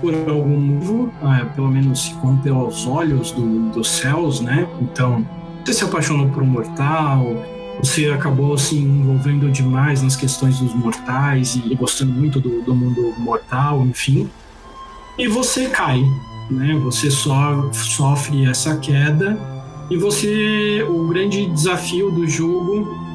[0.00, 4.66] por algum motivo, é, pelo menos se corrompeu aos olhos do, dos céus, né?
[4.80, 5.26] Então,
[5.62, 7.26] você se apaixonou por um mortal,
[7.82, 13.12] você acabou se envolvendo demais nas questões dos mortais e gostando muito do, do mundo
[13.18, 14.30] mortal, enfim.
[15.18, 16.02] E você cai,
[16.50, 16.74] né?
[16.84, 17.30] Você so,
[17.74, 19.38] sofre essa queda
[19.90, 23.11] e você, o grande desafio do jogo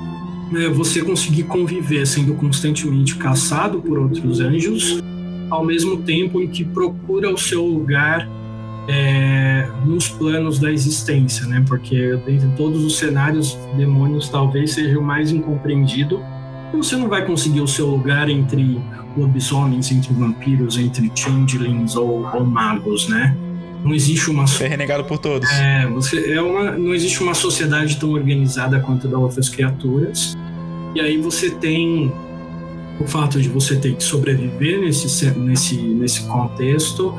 [0.55, 5.01] é você conseguir conviver sendo constantemente caçado por outros anjos
[5.49, 8.27] ao mesmo tempo em que procura o seu lugar
[8.87, 11.63] é, nos planos da existência, né?
[11.67, 16.21] Porque dentre todos os cenários, demônios talvez seja o mais incompreendido.
[16.73, 18.79] Você não vai conseguir o seu lugar entre
[19.15, 23.35] lobisomens, entre vampiros, entre changelings ou, ou magos, né?
[23.87, 24.43] Não existe uma.
[24.59, 25.49] É renegado por todos.
[25.49, 26.71] É, você é uma.
[26.71, 30.35] Não existe uma sociedade tão organizada quanto a das outras criaturas.
[30.93, 32.11] E aí você tem
[32.99, 37.15] o fato de você ter que sobreviver nesse, nesse, nesse contexto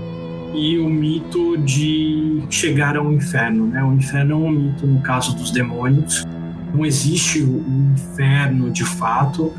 [0.52, 3.66] e o mito de chegar ao inferno.
[3.68, 3.82] Né?
[3.82, 6.26] O inferno é um mito no caso dos demônios.
[6.74, 7.64] Não existe o
[7.94, 9.54] inferno de fato.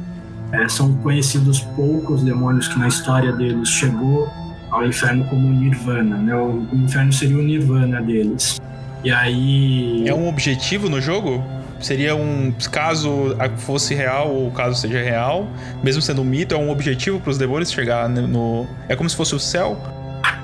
[0.52, 4.28] É, são conhecidos poucos demônios que na história deles chegou
[4.72, 6.18] ao inferno como nirvana.
[6.18, 6.36] Né?
[6.36, 8.60] O, inferno seria o nirvana deles.
[9.04, 10.08] E aí.
[10.08, 11.44] É um objetivo no jogo?
[11.80, 12.54] Seria um.
[12.72, 15.48] Caso fosse real ou caso seja real,
[15.82, 18.68] mesmo sendo um mito, é um objetivo para os demônios chegar no.
[18.90, 19.78] É como se fosse o céu?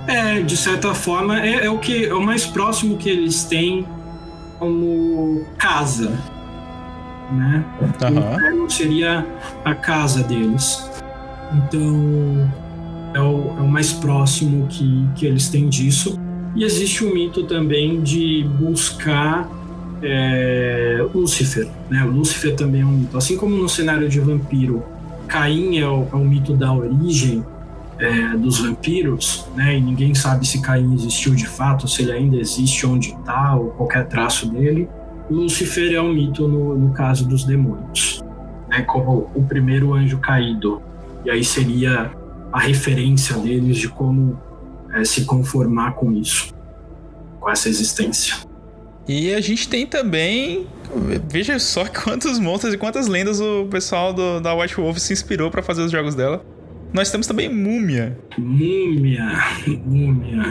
[0.07, 3.85] É, de certa forma, é, é, o que é o mais próximo que eles têm
[4.59, 6.11] como casa.
[7.31, 7.65] Né?
[7.81, 8.17] Uhum.
[8.17, 9.25] O inferno seria
[9.65, 10.89] a casa deles.
[11.53, 12.47] Então
[13.15, 16.19] é o, é o mais próximo que, que eles têm disso.
[16.53, 19.49] E existe o mito também de buscar
[20.03, 21.69] é, Lúcifer.
[21.89, 22.03] Né?
[22.03, 23.17] O Lúcifer também é um mito.
[23.17, 24.83] Assim como no cenário de vampiro,
[25.27, 27.43] Caim é o, é o mito da origem,
[27.97, 29.77] é, dos vampiros, né?
[29.77, 33.69] E ninguém sabe se Caim existiu de fato, se ele ainda existe, onde está, ou
[33.69, 34.89] qualquer traço dele.
[35.31, 38.21] Lúcifer é um mito no, no caso dos demônios,
[38.69, 38.81] né?
[38.81, 40.81] Como o primeiro anjo caído.
[41.23, 42.11] E aí seria
[42.55, 44.39] a referência deles de como
[44.93, 46.53] é, se conformar com isso,
[47.37, 48.37] com essa existência.
[49.05, 50.65] E a gente tem também.
[51.27, 55.51] Veja só quantos monstros e quantas lendas o pessoal do, da White Wolf se inspirou
[55.51, 56.45] para fazer os jogos dela.
[56.93, 58.17] Nós temos também Múmia.
[58.37, 59.31] Múmia.
[59.85, 60.43] Múmia.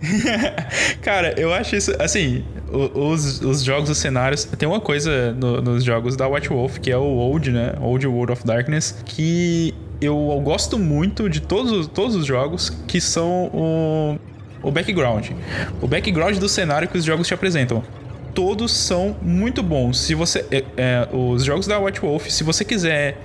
[1.02, 1.92] Cara, eu acho isso.
[1.98, 4.44] Assim, os, os jogos, os cenários.
[4.44, 7.74] Tem uma coisa no, nos jogos da White Wolf, que é o Old, né?
[7.80, 13.00] Old World of Darkness, que eu, eu gosto muito de todos, todos os jogos, que
[13.00, 14.18] são o,
[14.62, 15.30] o background.
[15.80, 17.82] O background do cenário que os jogos te apresentam
[18.34, 19.98] todos são muito bons.
[20.00, 20.44] Se você.
[20.50, 23.16] É, é, os jogos da White Wolf, se você quiser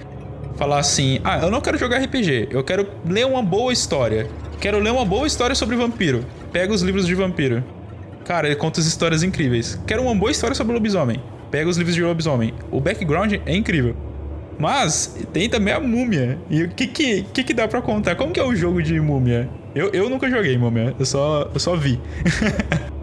[0.60, 4.28] falar assim: ah, eu não quero jogar RPG, eu quero ler uma boa história.
[4.60, 6.26] Quero ler uma boa história sobre vampiro.
[6.52, 7.64] Pega os livros de vampiro.
[8.26, 9.80] Cara, ele conta as histórias incríveis.
[9.88, 11.24] Quero uma boa história sobre lobisomem.
[11.50, 12.54] Pega os livros de lobisomem.
[12.70, 13.96] O background é incrível.
[14.60, 16.38] Mas tem também a múmia.
[16.50, 18.16] E o que que, que, que dá para contar?
[18.18, 19.50] Como que é o jogo de múmia?
[19.74, 22.00] Eu, eu nunca joguei múmia, eu só, eu só vi.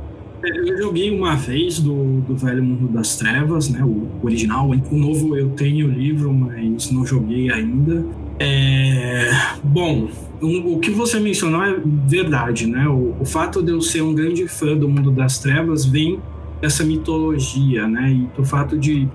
[0.46, 3.82] Eu joguei uma vez do, do Velho Mundo das Trevas, né?
[3.84, 4.70] O original.
[4.70, 8.04] O novo eu tenho o livro, mas não joguei ainda.
[8.38, 9.30] É...
[9.64, 10.08] Bom,
[10.40, 11.76] o que você mencionou é
[12.06, 12.86] verdade, né?
[12.86, 16.20] O, o, fato de eu ser um grande fã do Mundo das Trevas vem
[16.60, 18.12] dessa mitologia, né?
[18.12, 19.08] E do fato de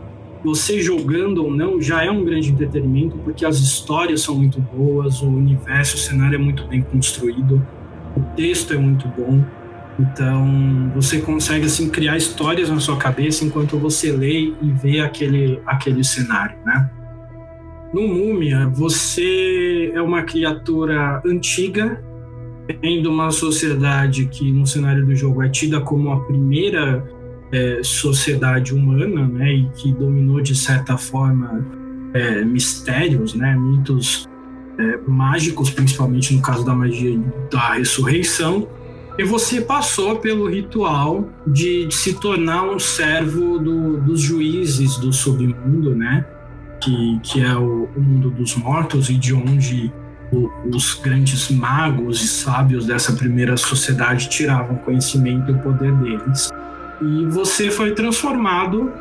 [0.44, 5.22] você jogando ou não já é um grande entretenimento, porque as histórias são muito boas,
[5.22, 7.66] o universo, o cenário é muito bem construído,
[8.18, 9.44] o texto é muito bom.
[10.00, 15.60] Então, você consegue assim criar histórias na sua cabeça enquanto você lê e vê aquele
[15.66, 16.90] aquele cenário, né?
[17.94, 22.02] No Múmia, você é uma criatura antiga,
[22.82, 27.04] vem de uma sociedade que no cenário do jogo é tida como a primeira
[27.52, 31.66] é, sociedade humana, né, e que dominou de certa forma
[32.14, 34.26] é, mistérios, né, mitos
[34.78, 37.20] é, mágicos, principalmente no caso da magia
[37.52, 38.70] da ressurreição
[39.18, 45.12] e você passou pelo ritual de, de se tornar um servo do, dos juízes do
[45.12, 46.26] submundo, né?
[46.82, 49.92] Que, que é o, o mundo dos mortos e de onde
[50.32, 56.50] o, os grandes magos e sábios dessa primeira sociedade tiravam conhecimento e o poder deles.
[57.02, 58.92] E você foi transformado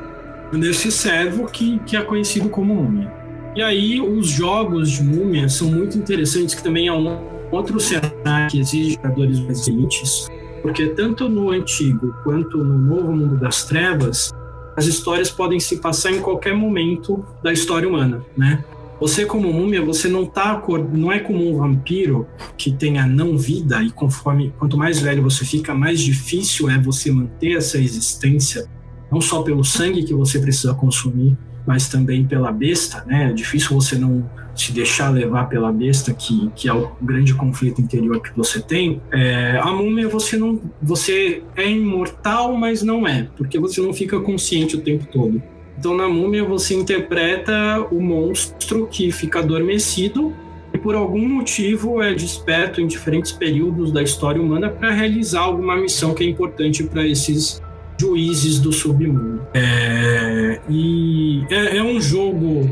[0.52, 3.12] nesse servo que, que é conhecido como múmia.
[3.54, 8.50] E aí os jogos de múmia são muito interessantes, que também é um outro cenário
[8.50, 10.28] que exige jogadores mais elites,
[10.62, 14.32] porque tanto no antigo quanto no novo mundo das trevas,
[14.76, 18.64] as histórias podem se passar em qualquer momento da história humana, né?
[19.00, 22.26] Você como múmia, você não tá não é como um vampiro
[22.58, 26.78] que tem a não vida e conforme quanto mais velho você fica, mais difícil é
[26.78, 28.68] você manter essa existência,
[29.10, 31.36] não só pelo sangue que você precisa consumir,
[31.66, 33.30] mas também pela besta, né?
[33.30, 34.28] É difícil você não
[34.60, 39.00] se deixar levar pela besta, que, que é o grande conflito interior que você tem.
[39.10, 44.20] É, a múmia você não, você é imortal, mas não é, porque você não fica
[44.20, 45.42] consciente o tempo todo.
[45.78, 50.34] Então na múmia você interpreta o monstro que fica adormecido
[50.74, 55.74] e por algum motivo é desperto em diferentes períodos da história humana para realizar alguma
[55.76, 57.62] missão que é importante para esses
[57.98, 59.40] juízes do submundo.
[59.54, 62.68] É, e é, é um jogo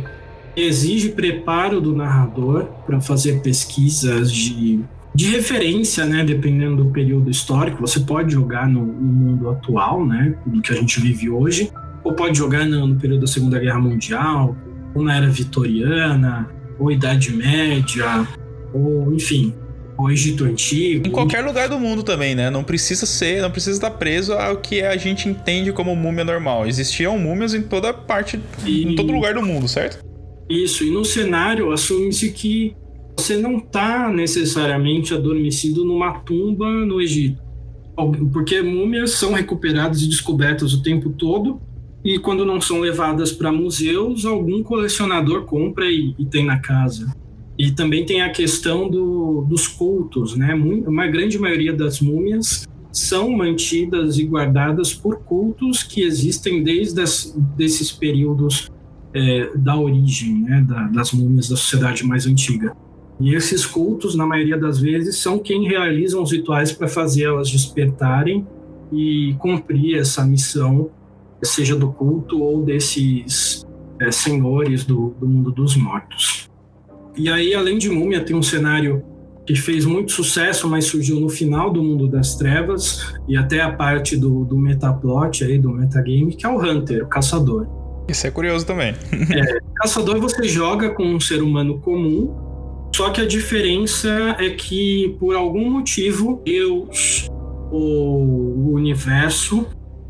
[0.61, 4.81] exige preparo do narrador para fazer pesquisas de,
[5.15, 6.25] de referência, né?
[6.25, 7.81] Dependendo do período histórico.
[7.81, 10.35] Você pode jogar no, no mundo atual, né?
[10.47, 11.71] Do que a gente vive hoje,
[12.03, 14.57] ou pode jogar no, no período da Segunda Guerra Mundial,
[14.95, 16.49] ou na era vitoriana,
[16.79, 18.27] ou Idade Média,
[18.73, 19.55] ou enfim,
[19.99, 21.07] o Egito Antigo.
[21.07, 22.51] Em qualquer lugar do mundo também, né?
[22.51, 26.67] Não precisa ser, não precisa estar preso ao que a gente entende como múmia normal.
[26.67, 28.85] Existiam múmias em toda parte, e...
[28.85, 30.08] em todo lugar do mundo, certo?
[30.49, 32.75] Isso, e no cenário assume-se que
[33.17, 37.43] você não está necessariamente adormecido numa tumba no Egito.
[38.33, 41.61] Porque múmias são recuperadas e descobertas o tempo todo,
[42.05, 47.13] e quando não são levadas para museus, algum colecionador compra e, e tem na casa.
[47.59, 50.55] E também tem a questão do, dos cultos, né?
[50.55, 57.37] Uma grande maioria das múmias são mantidas e guardadas por cultos que existem desde as,
[57.57, 58.71] desses períodos
[59.19, 60.65] é, da origem, né?
[60.67, 62.75] Da, das múmias da sociedade mais antiga.
[63.21, 67.51] E esses cultos, na maioria das vezes, são quem realizam os rituais para fazer elas
[67.51, 68.47] despertarem
[68.93, 70.91] e cumprir essa missão,
[71.43, 73.67] seja do culto ou desses
[74.01, 76.49] é, senhores do, do mundo dos mortos.
[77.17, 79.03] E aí, além de Múmia, tem um cenário
[79.45, 83.73] que fez muito sucesso, mas surgiu no final do Mundo das Trevas e até a
[83.73, 87.67] parte do, do metaplot aí, do metagame, que é o Hunter, o Caçador.
[88.09, 88.95] Isso é curioso também.
[89.13, 95.15] é, Caçador você joga com um ser humano comum, só que a diferença é que,
[95.21, 97.29] por algum motivo, Deus
[97.71, 99.67] ou o universo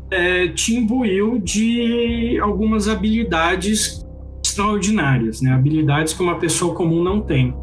[0.09, 4.01] é, te imbuiu de algumas habilidades
[4.43, 5.51] extraordinárias, né?
[5.51, 7.53] habilidades que uma pessoa comum não tem.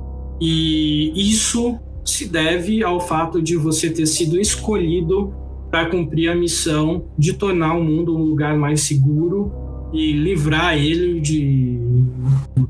[0.41, 5.35] E isso se deve ao fato de você ter sido escolhido
[5.71, 9.66] para cumprir a missão de tornar o mundo um lugar mais seguro
[9.97, 11.79] e livrar ele de,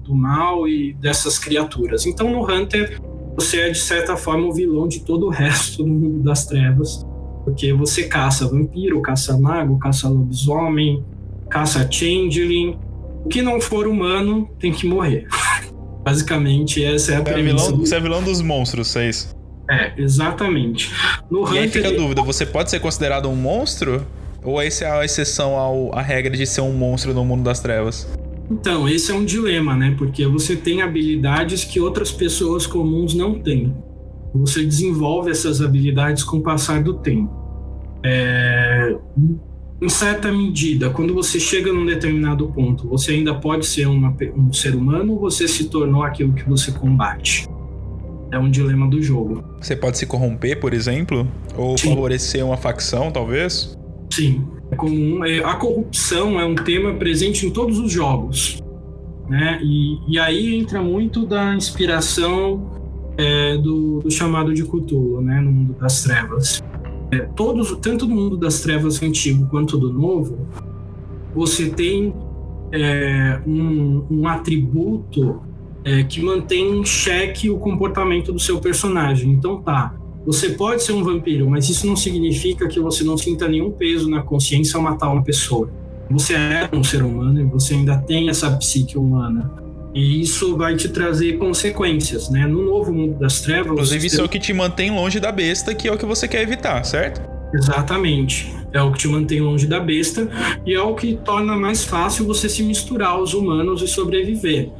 [0.04, 2.06] do mal e dessas criaturas.
[2.06, 3.00] Então, no Hunter,
[3.34, 7.04] você é de certa forma o vilão de todo o resto do mundo das trevas,
[7.44, 11.04] porque você caça vampiro, caça mago, caça lobisomem,
[11.50, 12.78] caça changeling.
[13.24, 15.26] O que não for humano tem que morrer.
[16.04, 17.66] Basicamente, essa é a premissa.
[17.66, 19.34] É vilão, você é vilão dos monstros, é isso?
[19.68, 20.92] É, exatamente.
[21.28, 24.06] No e Hunter, aí fica a dúvida, você pode ser considerado um monstro?
[24.46, 27.60] Ou essa é a exceção ao, à regra de ser um monstro no mundo das
[27.60, 28.08] trevas?
[28.50, 29.94] Então, esse é um dilema, né?
[29.98, 33.76] Porque você tem habilidades que outras pessoas comuns não têm.
[34.32, 37.30] Você desenvolve essas habilidades com o passar do tempo.
[38.04, 38.94] É
[39.80, 44.50] em certa medida, quando você chega num determinado ponto, você ainda pode ser uma, um
[44.50, 47.46] ser humano ou você se tornou aquilo que você combate?
[48.32, 49.44] É um dilema do jogo.
[49.60, 51.28] Você pode se corromper, por exemplo?
[51.54, 51.90] Ou Sim.
[51.90, 53.76] favorecer uma facção, talvez?
[54.10, 55.24] Sim, é comum.
[55.24, 58.62] É, a corrupção é um tema presente em todos os jogos.
[59.28, 59.60] Né?
[59.62, 62.70] E, e aí entra muito da inspiração
[63.16, 65.40] é, do, do, chamado de Cthulhu, né?
[65.40, 66.62] no mundo das trevas
[67.10, 70.46] é, todos, tanto do mundo das trevas antigo quanto do novo,
[71.34, 72.14] você tem
[72.72, 75.40] é, um, um, atributo
[75.84, 79.30] é, que mantém em xeque o comportamento do seu personagem.
[79.32, 79.94] Então tá,
[80.26, 84.10] você pode ser um vampiro, mas isso não significa que você não sinta nenhum peso
[84.10, 85.70] na consciência ao matar uma pessoa.
[86.10, 89.52] Você é um ser humano e você ainda tem essa psique humana.
[89.94, 92.46] E isso vai te trazer consequências, né?
[92.46, 93.72] No novo mundo das trevas.
[93.72, 96.26] Inclusive, isso é o que te mantém longe da besta, que é o que você
[96.26, 97.22] quer evitar, certo?
[97.54, 98.52] Exatamente.
[98.72, 100.28] É o que te mantém longe da besta
[100.66, 104.70] e é o que torna mais fácil você se misturar aos humanos e sobreviver.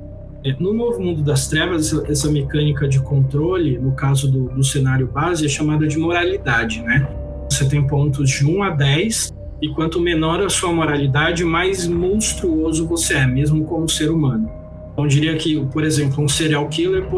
[0.47, 5.09] É, no novo mundo das trevas, essa mecânica de controle, no caso do, do cenário
[5.09, 7.05] base, é chamada de moralidade, né?
[7.51, 12.87] Você tem pontos de 1 a 10 e quanto menor a sua moralidade, mais monstruoso
[12.87, 14.49] você é, mesmo como ser humano.
[14.93, 17.09] Então, eu diria que, por exemplo, um serial killer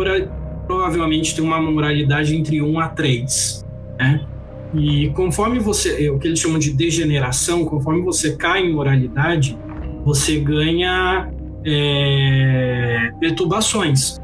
[0.67, 3.67] provavelmente tem uma moralidade entre 1 a 3,
[3.99, 4.27] né?
[4.73, 9.59] E conforme você, é, o que eles chamam de degeneração, conforme você cai em moralidade,
[10.03, 11.31] você ganha
[11.65, 14.19] é, perturbações.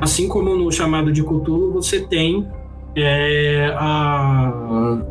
[0.00, 2.46] Assim como no chamado de Cthulhu, você tem
[2.94, 4.52] é a,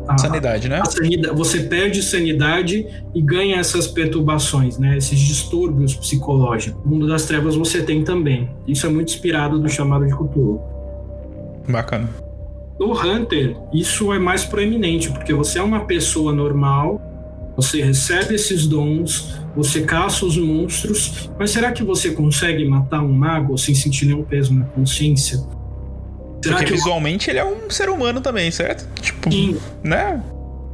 [0.06, 0.80] a, sanidade, né?
[0.80, 4.96] A sanidade, você perde sanidade e ganha essas perturbações, né?
[4.96, 6.80] Esses distúrbios psicológicos.
[6.84, 8.48] No mundo das trevas você tem também.
[8.68, 10.60] Isso é muito inspirado do chamado de Cthulhu.
[11.68, 12.08] Bacana.
[12.78, 17.00] No Hunter, isso é mais proeminente, porque você é uma pessoa normal,
[17.56, 23.12] você recebe esses dons, você caça os monstros, mas será que você consegue matar um
[23.12, 25.38] mago sem sentir nenhum peso na consciência?
[26.42, 27.32] Será Porque que visualmente eu...
[27.32, 28.88] ele é um ser humano também, certo?
[29.00, 29.56] Tipo, Sim.
[29.82, 30.22] né?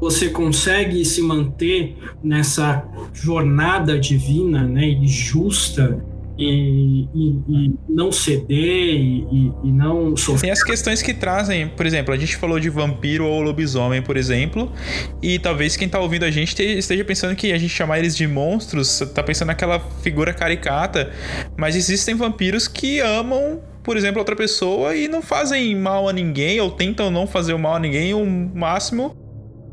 [0.00, 6.02] Você consegue se manter nessa jornada divina, né, e justa
[6.38, 10.42] e, e, e, não ceder e, e, não sofrer.
[10.42, 14.16] Tem as questões que trazem, por exemplo, a gente falou de vampiro ou lobisomem, por
[14.16, 14.72] exemplo,
[15.20, 18.26] e talvez quem tá ouvindo a gente esteja pensando que a gente chamar eles de
[18.28, 21.10] monstros, tá pensando naquela figura caricata,
[21.56, 26.60] mas existem vampiros que amam por exemplo, outra pessoa e não fazem mal a ninguém
[26.60, 28.22] ou tentam não fazer mal a ninguém o
[28.54, 29.16] máximo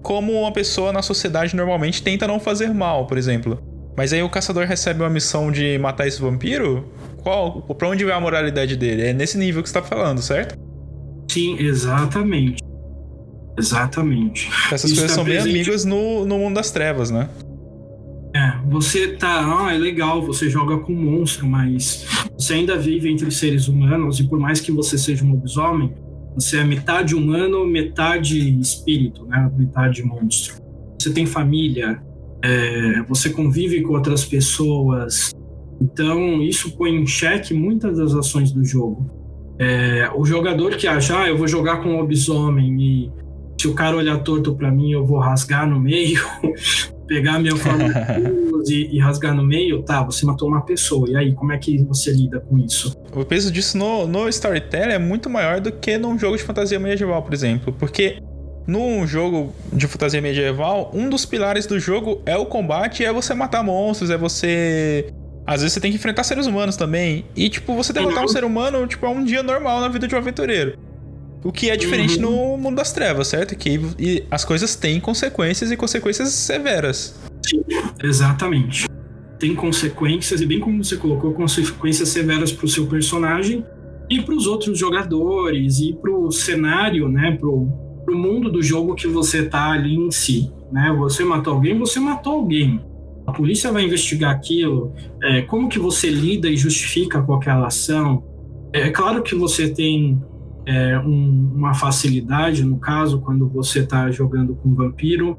[0.01, 3.74] como uma pessoa na sociedade normalmente tenta não fazer mal, por exemplo.
[3.95, 6.91] Mas aí o caçador recebe uma missão de matar esse vampiro?
[7.23, 9.07] Qual, pra onde vai a moralidade dele?
[9.07, 10.57] É nesse nível que você tá falando, certo?
[11.31, 12.61] Sim, exatamente.
[13.57, 14.49] Exatamente.
[14.71, 15.43] Essas Isso coisas tá são presente...
[15.45, 17.29] bem amigas no, no mundo das trevas, né?
[18.35, 22.05] É, você tá, ah, é legal, você joga com monstro, mas
[22.37, 25.93] você ainda vive entre seres humanos e por mais que você seja um lobisomem,
[26.35, 29.49] você é metade humano, metade espírito, né?
[29.57, 30.55] Metade monstro.
[30.99, 32.03] Você tem família,
[32.45, 35.31] é, você convive com outras pessoas.
[35.81, 39.09] Então, isso põe em xeque muitas das ações do jogo.
[39.57, 43.11] É, o jogador que acha, ah, eu vou jogar com um lobisomem e
[43.59, 46.21] se o cara olhar torto para mim, eu vou rasgar no meio.
[47.07, 47.85] pegar minha forma
[48.67, 51.07] e, e, rasgar no meio, tá, você matou uma pessoa.
[51.09, 52.95] E aí, como é que você lida com isso?
[53.15, 56.79] O peso disso no, no storytelling é muito maior do que num jogo de fantasia
[56.79, 57.73] medieval, por exemplo.
[57.77, 58.17] Porque
[58.67, 63.33] num jogo de fantasia medieval, um dos pilares do jogo é o combate, é você
[63.33, 65.13] matar monstros, é você.
[65.45, 67.25] Às vezes você tem que enfrentar seres humanos também.
[67.35, 68.25] E, tipo, você derrotar uhum.
[68.25, 70.77] um ser humano, tipo, é um dia normal na vida de um aventureiro.
[71.43, 72.53] O que é diferente uhum.
[72.53, 73.55] no mundo das trevas, certo?
[73.55, 77.15] Que as coisas têm consequências e consequências severas.
[77.45, 77.63] Sim,
[78.03, 78.87] exatamente.
[79.37, 83.63] Tem consequências, e bem como você colocou, consequências severas para o seu personagem
[84.09, 87.37] e para os outros jogadores e para o cenário, né?
[87.39, 87.49] Para
[88.07, 90.51] o mundo do jogo que você tá ali em si.
[90.71, 90.93] Né?
[90.99, 92.79] Você matou alguém, você matou alguém.
[93.25, 94.93] A polícia vai investigar aquilo.
[95.21, 98.23] É, como que você lida e justifica com aquela ação?
[98.71, 100.21] É claro que você tem
[100.65, 105.37] é, um, uma facilidade, no caso, quando você está jogando com um vampiro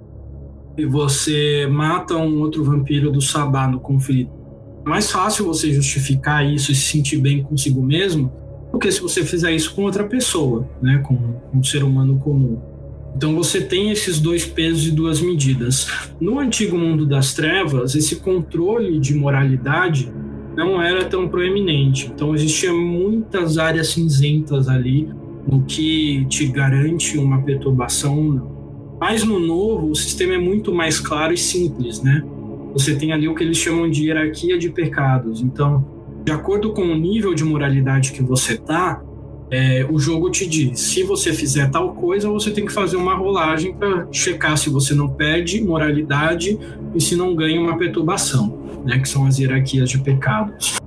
[0.76, 4.32] e você mata um outro vampiro do sabá no conflito.
[4.84, 8.32] É mais fácil você justificar isso e se sentir bem consigo mesmo
[8.78, 12.58] que se você fizer isso com outra pessoa, né, com, um ser humano comum.
[13.16, 15.88] Então você tem esses dois pesos e duas medidas.
[16.20, 20.12] No antigo mundo das trevas, esse controle de moralidade
[20.54, 22.10] não era tão proeminente.
[22.14, 25.08] Então existia muitas áreas cinzentas ali
[25.46, 28.56] no que te garante uma perturbação ou não.
[29.00, 32.22] Mas no novo, o sistema é muito mais claro e simples, né?
[32.72, 35.40] Você tem ali o que eles chamam de hierarquia de pecados.
[35.40, 35.95] Então,
[36.26, 39.00] de acordo com o nível de moralidade que você tá,
[39.48, 43.14] é, o jogo te diz: se você fizer tal coisa, você tem que fazer uma
[43.14, 46.58] rolagem para checar se você não perde moralidade
[46.92, 50.78] e se não ganha uma perturbação né, que são as hierarquias de pecados.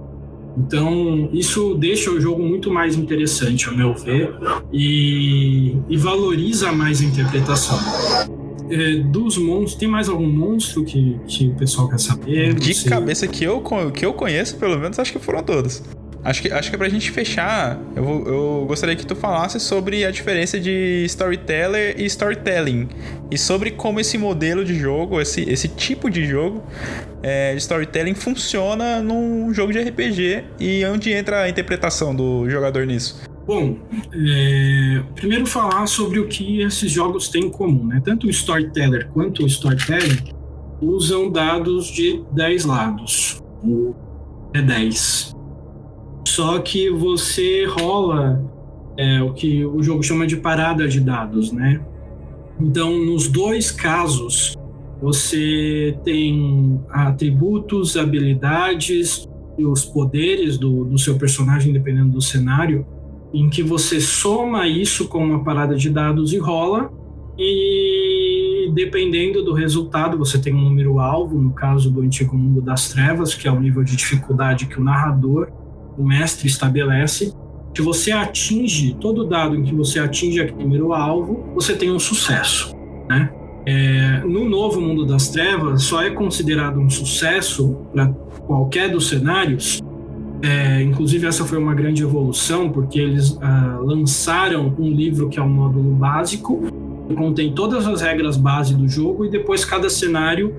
[0.58, 4.34] Então, isso deixa o jogo muito mais interessante, ao meu ver,
[4.74, 7.80] e, e valoriza mais a interpretação.
[8.70, 12.54] É, dos monstros, tem mais algum monstro que, que o pessoal quer saber?
[12.54, 13.64] De cabeça que eu,
[13.94, 15.82] que eu conheço, pelo menos, acho que foram todos.
[16.24, 20.04] Acho que, acho que pra gente fechar, eu, vou, eu gostaria que tu falasse sobre
[20.04, 22.90] a diferença de storyteller e storytelling.
[23.32, 26.62] E sobre como esse modelo de jogo, esse, esse tipo de jogo
[27.24, 32.86] é, de storytelling funciona num jogo de RPG e onde entra a interpretação do jogador
[32.86, 33.22] nisso.
[33.50, 33.78] Bom,
[34.14, 37.84] é, primeiro falar sobre o que esses jogos têm em comum.
[37.88, 38.00] Né?
[38.06, 40.20] Tanto o storyteller quanto o storytelling
[40.80, 43.42] usam dados de 10 lados.
[44.54, 45.36] É 10
[46.28, 48.40] só que você rola
[48.96, 51.82] é, o que o jogo chama de parada de dados, né?
[52.62, 54.56] Então, nos dois casos,
[55.02, 59.28] você tem atributos, habilidades
[59.58, 62.86] e os poderes do, do seu personagem, dependendo do cenário,
[63.34, 66.92] em que você soma isso com uma parada de dados e rola,
[67.38, 72.90] e dependendo do resultado, você tem um número alvo, no caso do Antigo Mundo das
[72.90, 75.50] Trevas, que é o nível de dificuldade que o narrador
[76.00, 77.34] o mestre estabelece,
[77.74, 82.00] que você atinge todo dado em que você atinge aquele número alvo, você tem um
[82.00, 82.74] sucesso,
[83.08, 83.32] né?
[83.66, 88.08] É, no novo mundo das trevas, só é considerado um sucesso para
[88.48, 89.82] qualquer dos cenários.
[90.42, 95.42] É, inclusive, essa foi uma grande evolução, porque eles ah, lançaram um livro que é
[95.42, 96.62] um módulo básico,
[97.08, 100.56] que contém todas as regras base do jogo, e depois cada cenário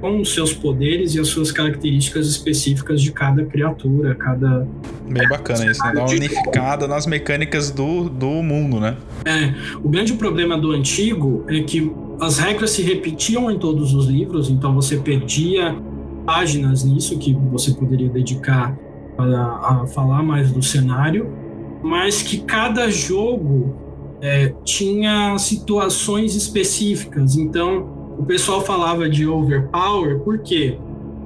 [0.00, 4.66] com os seus poderes e as suas características específicas de cada criatura, cada.
[5.08, 5.92] Bem bacana isso, né?
[5.94, 8.96] Dá uma unificada nas mecânicas do, do mundo, né?
[9.24, 9.54] É.
[9.82, 14.48] O grande problema do antigo é que as regras se repetiam em todos os livros,
[14.48, 15.76] então você perdia
[16.24, 18.76] páginas nisso que você poderia dedicar
[19.22, 21.30] a, a falar mais do cenário,
[21.82, 23.74] mas que cada jogo
[24.20, 27.36] é, tinha situações específicas.
[27.36, 30.78] Então, o pessoal falava de overpower porque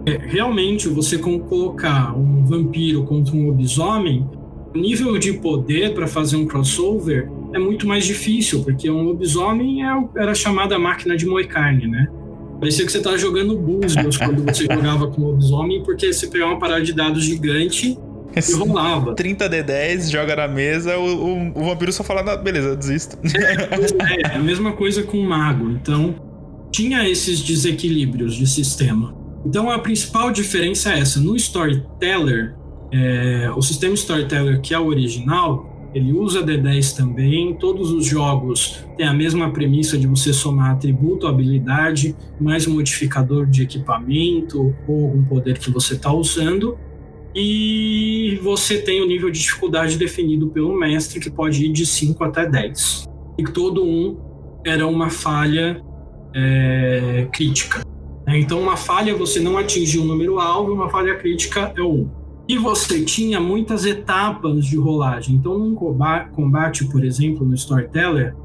[0.07, 4.29] é, realmente você colocar um vampiro contra um lobisomem,
[4.75, 9.85] o nível de poder para fazer um crossover é muito mais difícil, porque um lobisomem
[9.85, 12.09] é, era chamada máquina de moer carne, né?
[12.65, 16.53] Parecia que você estava jogando Bulls quando você jogava com o lobisomem, porque você pegava
[16.53, 17.99] uma parada de dados gigante
[18.35, 19.15] e rolava.
[19.15, 23.19] 30 de 10, joga na mesa, o, o, o vampiro só fala, beleza, desisto.
[23.37, 25.69] É, é, a mesma coisa com o mago.
[25.73, 26.15] Então,
[26.73, 29.15] tinha esses desequilíbrios de sistema.
[29.45, 31.21] Então a principal diferença é essa.
[31.21, 32.55] No Storyteller,
[32.91, 37.55] é, o sistema Storyteller que é o original, ele usa D10 também.
[37.55, 43.63] Todos os jogos têm a mesma premissa de você somar atributo, habilidade, mais modificador de
[43.63, 46.77] equipamento ou algum poder que você está usando.
[47.35, 52.23] E você tem o nível de dificuldade definido pelo mestre, que pode ir de 5
[52.25, 53.05] até 10.
[53.39, 54.17] E todo um
[54.65, 55.81] era uma falha
[56.35, 57.83] é, crítica.
[58.27, 62.24] Então, uma falha você não atingiu o número alvo, uma falha crítica é 1.
[62.47, 65.37] E você tinha muitas etapas de rolagem.
[65.37, 68.37] Então, num combate, por exemplo, no Storyteller,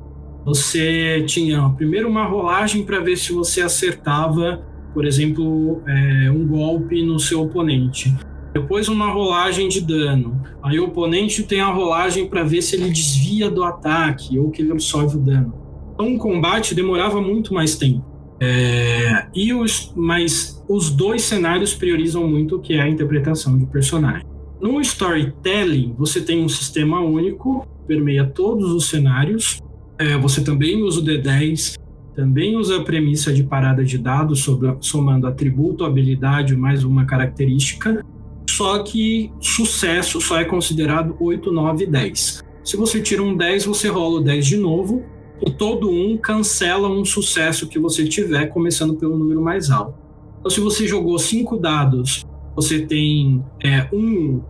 [0.46, 7.04] você tinha primeiro uma rolagem para ver se você acertava, por exemplo, é, um golpe
[7.04, 8.16] no seu oponente.
[8.54, 10.42] Depois uma rolagem de dano.
[10.64, 14.62] Aí o oponente tem a rolagem para ver se ele desvia do ataque ou que
[14.62, 15.54] ele absorve o dano.
[15.94, 18.09] Então, um combate demorava muito mais tempo.
[18.42, 23.66] É, e os, mas os dois cenários priorizam muito o que é a interpretação de
[23.66, 24.26] personagem.
[24.62, 29.60] No storytelling, você tem um sistema único, permeia todos os cenários.
[29.98, 31.78] É, você também usa o D10,
[32.16, 38.06] também usa a premissa de parada de dados, sobre, somando atributo, habilidade mais uma característica.
[38.50, 42.44] Só que sucesso só é considerado 8, 9 e 10.
[42.64, 45.04] Se você tira um 10, você rola o 10 de novo
[45.46, 49.98] e todo um cancela um sucesso que você tiver, começando pelo número mais alto.
[50.40, 52.26] Então, se você jogou cinco dados,
[52.56, 54.42] você tem é, um,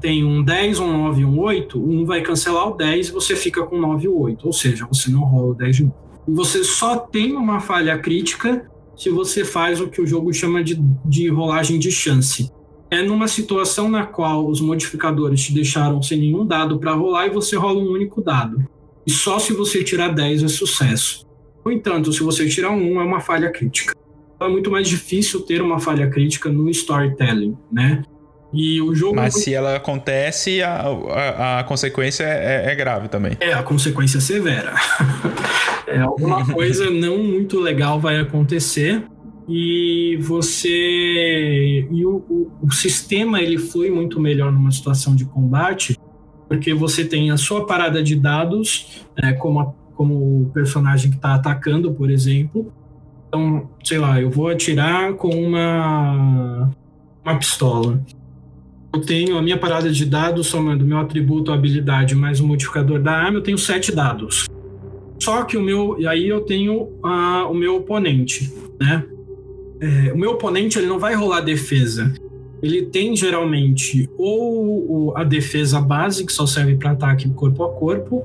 [0.00, 3.36] tem um 10, um 9 e um 8, um vai cancelar o 10 e você
[3.36, 5.96] fica com 9 e 8, ou seja, você não rola o 10 de novo.
[6.26, 10.62] E você só tem uma falha crítica se você faz o que o jogo chama
[10.62, 12.50] de, de rolagem de chance.
[12.90, 17.30] É numa situação na qual os modificadores te deixaram sem nenhum dado para rolar e
[17.30, 18.64] você rola um único dado
[19.06, 21.26] e só se você tirar 10 é sucesso.
[21.64, 23.94] No entanto, se você tirar um, é uma falha crítica.
[24.34, 28.02] Então é muito mais difícil ter uma falha crítica no storytelling, né?
[28.52, 29.16] E o jogo.
[29.16, 33.36] Mas se ela acontece, a, a, a consequência é, é, grave também.
[33.40, 34.74] É, a consequência é severa.
[35.88, 39.02] é, alguma coisa não muito legal vai acontecer
[39.48, 41.88] e você.
[41.90, 45.98] E o, o, o sistema ele flui muito melhor numa situação de combate
[46.48, 51.16] porque você tem a sua parada de dados, é, como, a, como o personagem que
[51.16, 52.72] está atacando, por exemplo.
[53.28, 56.70] Então, sei lá, eu vou atirar com uma,
[57.24, 58.00] uma pistola.
[58.94, 63.12] Eu tenho a minha parada de dados, somando meu atributo, habilidade, mais o modificador da
[63.12, 64.46] arma, eu tenho sete dados.
[65.20, 65.96] Só que o meu.
[65.98, 69.04] E aí eu tenho o meu oponente, né?
[69.80, 72.12] É, o meu oponente ele não vai rolar defesa
[72.64, 78.24] ele tem geralmente ou a defesa base, que só serve para ataque corpo a corpo,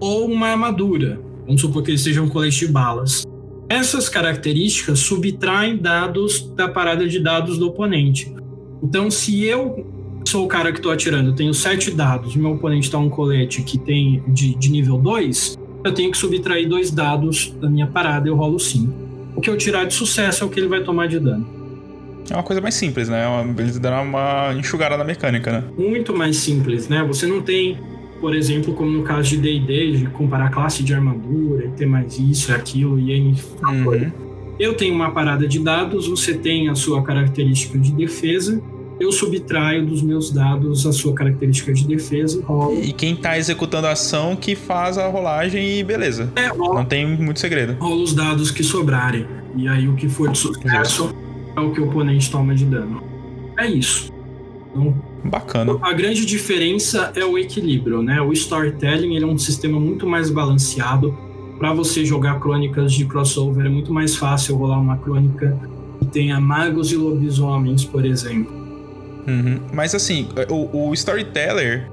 [0.00, 1.20] ou uma armadura.
[1.46, 3.24] Vamos supor que ele seja um colete de balas.
[3.68, 8.34] Essas características subtraem dados da parada de dados do oponente.
[8.82, 9.86] Então, se eu
[10.26, 13.78] sou o cara que estou atirando, tenho sete dados, meu oponente está um colete que
[13.78, 18.30] tem de, de nível 2, eu tenho que subtrair dois dados da minha parada e
[18.32, 18.92] eu rolo 5.
[19.36, 21.55] O que eu tirar de sucesso é o que ele vai tomar de dano.
[22.30, 23.24] É uma coisa mais simples, né?
[23.58, 25.64] Eles deram uma enxugada na mecânica, né?
[25.76, 27.04] Muito mais simples, né?
[27.04, 27.78] Você não tem,
[28.20, 32.18] por exemplo, como no caso de D&D, de comparar classe de armadura e ter mais
[32.18, 34.12] isso, aquilo e N uhum.
[34.58, 38.62] Eu tenho uma parada de dados, você tem a sua característica de defesa,
[38.98, 42.82] eu subtraio dos meus dados a sua característica de defesa e rolo.
[42.82, 46.32] E quem tá executando a ação que faz a rolagem e beleza.
[46.34, 47.76] É, rola, Não tem muito segredo.
[47.78, 49.26] Rola os dados que sobrarem.
[49.54, 51.14] E aí o que for de sucesso
[51.56, 53.02] é o que o oponente toma de dano.
[53.58, 54.12] É isso.
[54.70, 54.94] Então,
[55.24, 55.76] Bacana.
[55.82, 58.20] A grande diferença é o equilíbrio, né?
[58.20, 61.16] O storytelling ele é um sistema muito mais balanceado.
[61.58, 65.58] Para você jogar crônicas de crossover é muito mais fácil rolar uma crônica
[65.98, 68.54] que tenha magos e lobisomens, por exemplo.
[69.26, 69.60] Uhum.
[69.72, 71.90] Mas assim, o, o storyteller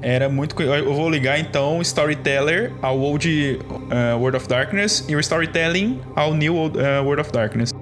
[0.00, 0.60] era muito.
[0.62, 5.98] Eu vou ligar então o Storyteller ao Old uh, World of Darkness e o Storytelling
[6.14, 7.73] ao New uh, World of Darkness.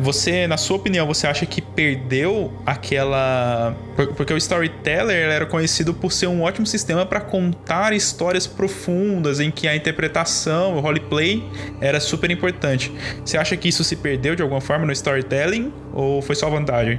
[0.00, 3.76] Você, na sua opinião, você acha que perdeu aquela.
[4.16, 9.50] Porque o storyteller era conhecido por ser um ótimo sistema para contar histórias profundas, em
[9.50, 11.44] que a interpretação, o roleplay
[11.80, 12.92] era super importante.
[13.24, 16.98] Você acha que isso se perdeu de alguma forma no storytelling ou foi só vantagem?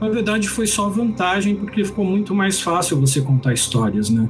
[0.00, 4.28] Na verdade, foi só vantagem porque ficou muito mais fácil você contar histórias, né?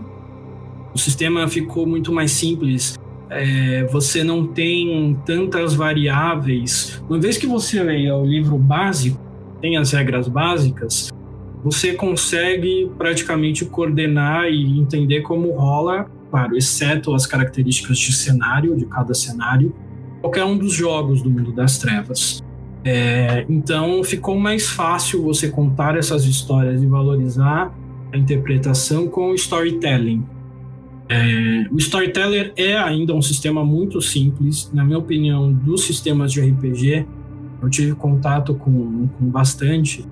[0.95, 2.97] O sistema ficou muito mais simples
[3.31, 7.03] é, você não tem tantas variáveis.
[7.09, 9.19] Uma vez que você leia o livro básico,
[9.61, 11.11] tem as regras básicas,
[11.63, 18.85] você consegue praticamente coordenar e entender como rola, claro, exceto as características de cenário, de
[18.85, 19.75] cada cenário,
[20.21, 22.43] qualquer um dos jogos do mundo das trevas.
[22.85, 27.75] É, então ficou mais fácil você contar essas histórias e valorizar
[28.13, 30.23] a interpretação com storytelling.
[31.09, 36.41] É, o Storyteller é ainda um sistema muito simples, na minha opinião, dos sistemas de
[36.41, 37.07] RPG.
[37.63, 40.05] Eu tive contato com, com bastante.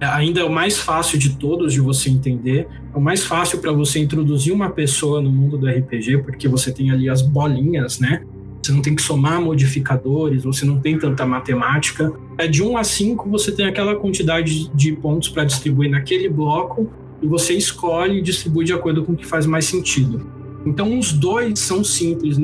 [0.00, 2.66] É, ainda é o mais fácil de todos de você entender.
[2.92, 6.72] É o mais fácil para você introduzir uma pessoa no mundo do RPG, porque você
[6.72, 8.22] tem ali as bolinhas, né?
[8.62, 12.12] você não tem que somar modificadores, você não tem tanta matemática.
[12.38, 16.88] É de 1 a 5 você tem aquela quantidade de pontos para distribuir naquele bloco
[17.22, 20.39] e você escolhe e distribui de acordo com o que faz mais sentido.
[20.64, 22.38] Então, os dois são simples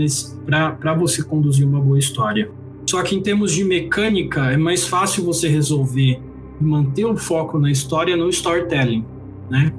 [0.47, 2.51] para você conduzir uma boa história.
[2.89, 6.21] Só que em termos de mecânica, é mais fácil você resolver
[6.61, 9.05] e manter o foco na história no storytelling,
[9.51, 9.73] né?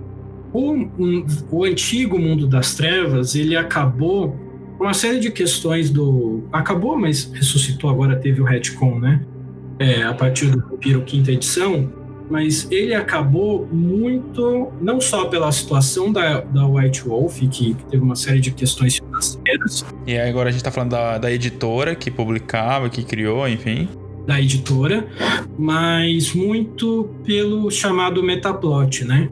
[0.53, 4.35] O, um, o antigo mundo das trevas, ele acabou
[4.77, 6.43] com uma série de questões do...
[6.51, 9.25] Acabou, mas ressuscitou, agora teve o retcon, né?
[9.79, 11.91] É, a partir do Vampiro quinta edição,
[12.29, 18.03] mas ele acabou muito, não só pela situação da, da White Wolf, que, que teve
[18.03, 19.85] uma série de questões financeiras.
[20.05, 23.87] E agora a gente está falando da, da editora que publicava, que criou, enfim.
[24.25, 25.07] Da editora,
[25.57, 29.29] mas muito pelo chamado metaplot, né?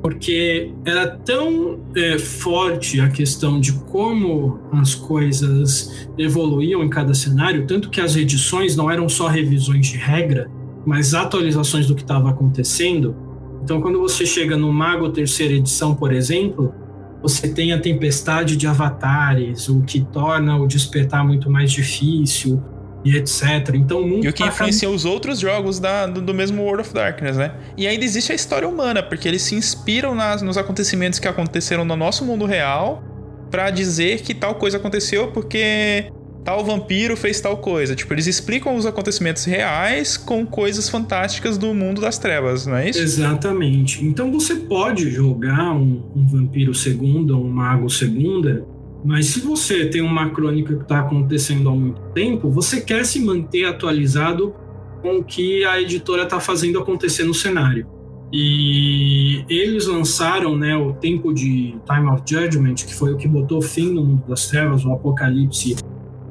[0.00, 7.66] Porque era tão é, forte a questão de como as coisas evoluíam em cada cenário,
[7.66, 10.48] tanto que as edições não eram só revisões de regra,
[10.86, 13.16] mas atualizações do que estava acontecendo.
[13.62, 16.72] Então, quando você chega no Mago terceira edição, por exemplo,
[17.20, 22.62] você tem a tempestade de avatares, o que torna o despertar muito mais difícil
[23.04, 23.74] e etc.
[23.74, 26.62] Então, o mundo e o que tá influencia os outros jogos da, do, do, mesmo
[26.62, 27.52] World of Darkness, né?
[27.76, 31.84] E ainda existe a história humana, porque eles se inspiram nas, nos acontecimentos que aconteceram
[31.84, 33.02] no nosso mundo real
[33.50, 36.10] para dizer que tal coisa aconteceu porque
[36.46, 37.96] tal vampiro fez tal coisa.
[37.96, 42.88] Tipo, eles explicam os acontecimentos reais com coisas fantásticas do mundo das trevas, não é
[42.88, 43.00] isso?
[43.00, 44.06] Exatamente.
[44.06, 48.64] Então você pode jogar um, um vampiro segunda, um mago segunda,
[49.04, 53.20] mas se você tem uma crônica que está acontecendo há muito tempo, você quer se
[53.20, 54.54] manter atualizado
[55.02, 57.88] com o que a editora está fazendo acontecer no cenário.
[58.32, 63.60] E eles lançaram né, o tempo de Time of Judgment, que foi o que botou
[63.62, 65.76] fim no mundo das trevas, o apocalipse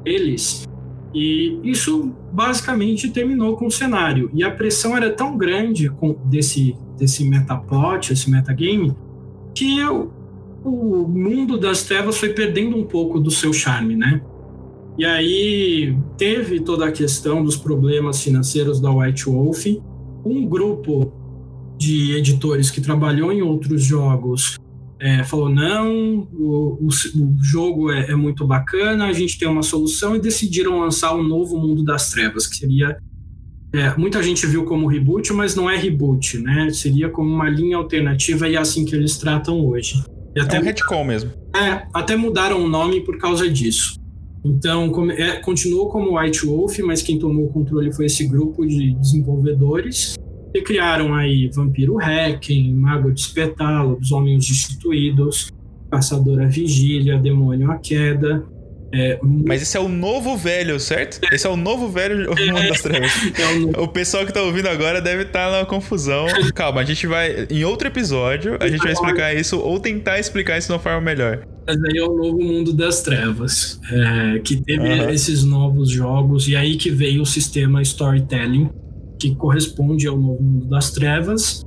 [0.06, 0.66] eles.
[1.12, 4.30] E isso basicamente terminou com o cenário.
[4.32, 8.94] E a pressão era tão grande com, desse, desse metaplot, esse metagame,
[9.54, 10.12] que eu,
[10.62, 14.20] o mundo das trevas foi perdendo um pouco do seu charme, né?
[14.98, 19.66] E aí teve toda a questão dos problemas financeiros da White Wolf.
[20.24, 21.12] Um grupo
[21.76, 24.58] de editores que trabalhou em outros jogos
[25.00, 29.62] é, falou: não, o, o, o jogo é, é, muito bacana, a gente tem uma
[29.62, 32.96] solução, e decidiram lançar o um novo Mundo das Trevas, que seria.
[33.72, 36.70] É, muita gente viu como reboot, mas não é reboot, né?
[36.70, 40.02] Seria como uma linha alternativa e é assim que eles tratam hoje.
[40.34, 41.30] E até, é um retcon mesmo.
[41.54, 43.98] É, até mudaram o nome por causa disso.
[44.44, 48.64] Então, como, é, continuou como White Wolf, mas quem tomou o controle foi esse grupo
[48.64, 50.16] de desenvolvedores
[50.56, 55.52] que criaram aí Vampiro Requiem, Mago de Espetar, Lobisomens Destituídos,
[55.90, 58.44] Caçadora Vigília, Demônio a Queda.
[58.94, 61.20] É, Mas esse é o novo velho, certo?
[61.32, 63.12] Esse é o novo velho é, Mundo das Trevas.
[63.36, 66.26] É o, o, pessoal que tá ouvindo agora deve estar tá na confusão.
[66.54, 67.46] Calma, a gente vai.
[67.50, 71.00] Em outro episódio, a gente vai explicar isso ou tentar explicar isso de uma forma
[71.00, 71.44] melhor.
[71.66, 75.10] Mas aí é o novo mundo das trevas, é, que teve uhum.
[75.10, 78.70] esses novos jogos, e aí que veio o sistema storytelling,
[79.18, 81.64] que corresponde ao novo mundo das trevas,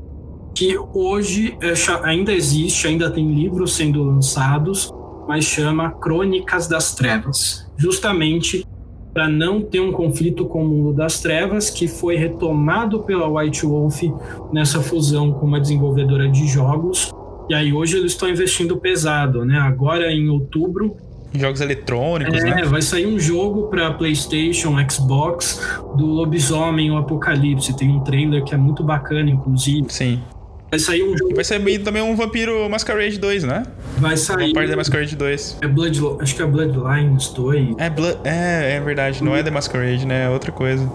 [0.53, 1.73] que hoje é,
[2.03, 4.91] ainda existe, ainda tem livros sendo lançados,
[5.27, 8.65] mas chama Crônicas das Trevas, justamente
[9.13, 13.65] para não ter um conflito com o mundo das trevas, que foi retomado pela White
[13.65, 14.03] Wolf
[14.51, 17.11] nessa fusão com uma desenvolvedora de jogos.
[17.49, 19.57] E aí hoje eles estão investindo pesado, né?
[19.57, 20.95] Agora em outubro
[21.33, 22.63] Jogos eletrônicos, é, né?
[22.63, 25.61] vai sair um jogo para PlayStation, Xbox
[25.95, 27.75] do Lobisomem, o Apocalipse.
[27.75, 29.85] Tem um trailer que é muito bacana, inclusive.
[29.89, 30.21] Sim.
[30.69, 31.35] Vai sair um jogo.
[31.35, 33.63] Vai sair também um Vampiro Masquerade 2, né?
[33.97, 34.53] Vai sair.
[34.53, 35.57] Parte da Masquerade 2.
[35.61, 37.75] É Blood, acho que é Bloodlines 2.
[37.77, 39.23] É, Blood, é, é verdade.
[39.23, 40.25] Não é The Masquerade, né?
[40.25, 40.87] É outra coisa.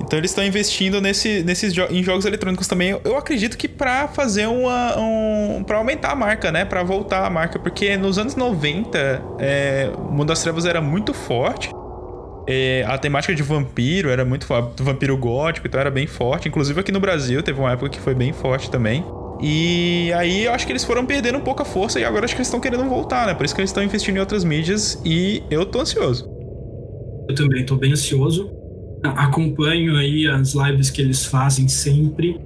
[0.00, 2.98] Então eles estão investindo nesse, nesses jo em jogos eletrônicos também.
[3.04, 4.98] Eu acredito que para fazer uma.
[4.98, 6.64] Um, para aumentar a marca, né?
[6.64, 7.58] Para voltar a marca.
[7.58, 11.70] Porque nos anos 90, é, o Mundo das Trevas era muito forte.
[12.46, 14.82] É, a temática de vampiro era muito forte.
[14.82, 16.48] Vampiro gótico, então era bem forte.
[16.48, 19.04] Inclusive aqui no Brasil teve uma época que foi bem forte também.
[19.40, 22.34] E aí eu acho que eles foram perdendo um pouco a força e agora acho
[22.34, 23.34] que eles estão querendo voltar, né?
[23.34, 26.30] Por isso que eles estão investindo em outras mídias e eu tô ansioso.
[27.28, 28.63] Eu também tô bem ansioso
[29.04, 32.40] acompanho aí as lives que eles fazem sempre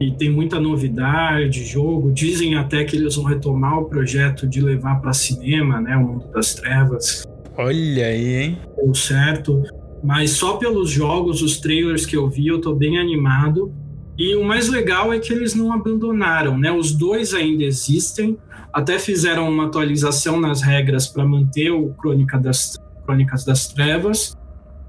[0.00, 2.12] e tem muita novidade, jogo.
[2.12, 6.26] Dizem até que eles vão retomar o projeto de levar para cinema, né, o Mundo
[6.32, 7.24] das Trevas.
[7.56, 8.58] Olha aí, hein?
[8.76, 9.62] Deu certo.
[10.02, 13.72] Mas só pelos jogos, os trailers que eu vi, eu tô bem animado.
[14.18, 16.72] E o mais legal é que eles não abandonaram, né?
[16.72, 18.36] Os dois ainda existem.
[18.72, 24.36] Até fizeram uma atualização nas regras para manter o Crônica das Crônicas das Trevas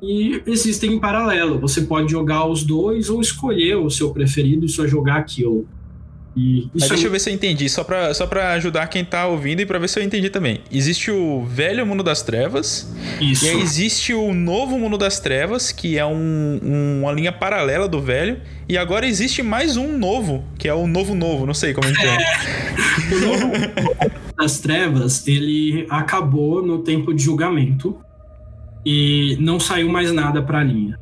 [0.03, 1.57] e existem em paralelo.
[1.59, 5.65] Você pode jogar os dois ou escolher o seu preferido e só jogar aquilo.
[6.35, 7.07] E Mas deixa é...
[7.07, 9.79] eu ver se eu entendi, só pra, só pra ajudar quem tá ouvindo e pra
[9.79, 10.61] ver se eu entendi também.
[10.71, 12.91] Existe o velho mundo das trevas.
[13.21, 13.45] Isso.
[13.45, 17.87] E aí existe o novo mundo das trevas, que é um, um, uma linha paralela
[17.87, 18.41] do velho.
[18.67, 21.93] E agora existe mais um novo, que é o novo novo, não sei como é
[21.93, 23.15] que é.
[23.15, 23.51] o novo
[24.37, 27.95] das trevas, ele acabou no tempo de julgamento
[28.85, 30.99] e não saiu mais nada pra linha.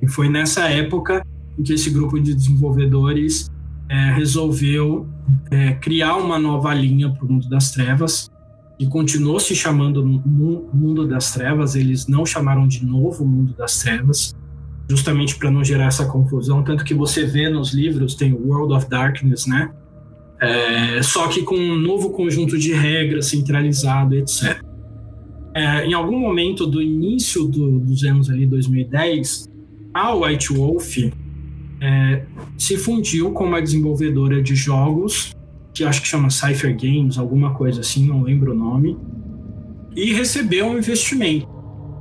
[0.00, 1.24] E foi nessa época
[1.58, 3.50] em que esse grupo de desenvolvedores
[3.88, 5.06] é, resolveu
[5.50, 8.30] é, criar uma nova linha para o mundo das trevas
[8.78, 11.74] e continuou se chamando Mundo das Trevas.
[11.74, 14.34] Eles não chamaram de novo Mundo das Trevas,
[14.88, 16.62] justamente para não gerar essa confusão.
[16.62, 19.70] Tanto que você vê nos livros tem World of Darkness, né?
[20.40, 24.62] É, só que com um novo conjunto de regras centralizado, etc.
[25.58, 29.48] É, em algum momento do início do, dos anos ali 2010,
[29.92, 30.98] a White Wolf
[31.80, 32.22] é,
[32.56, 35.34] se fundiu com uma desenvolvedora de jogos,
[35.74, 38.96] que acho que chama Cypher Games, alguma coisa assim, não lembro o nome,
[39.96, 41.48] e recebeu um investimento.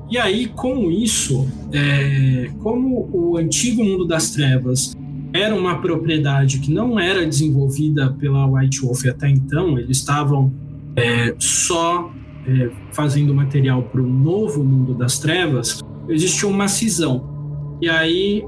[0.08, 4.94] E aí, com isso, é, como o antigo mundo das trevas
[5.34, 10.54] era uma propriedade que não era desenvolvida pela White Wolf até então, eles estavam
[10.96, 12.12] é, só
[12.48, 17.78] é, fazendo material para o novo mundo das trevas, existiu uma cisão.
[17.82, 18.44] E aí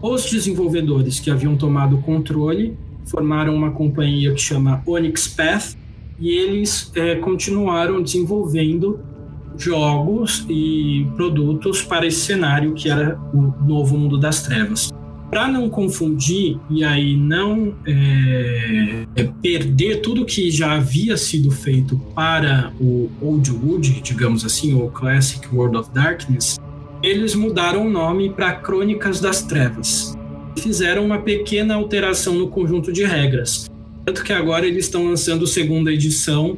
[0.00, 5.76] os desenvolvedores que haviam tomado o controle formaram uma companhia que chama Onyx Path
[6.20, 9.00] e eles é, continuaram desenvolvendo
[9.56, 14.90] jogos e produtos para esse cenário que era o novo mundo das trevas.
[15.30, 21.98] Para não confundir e aí não é, é, perder tudo que já havia sido feito
[22.14, 26.58] para o Old Wood, digamos assim, o Classic World of Darkness,
[27.02, 30.16] eles mudaram o nome para Crônicas das Trevas.
[30.58, 33.68] Fizeram uma pequena alteração no conjunto de regras.
[34.06, 36.56] Tanto que agora eles estão lançando segunda edição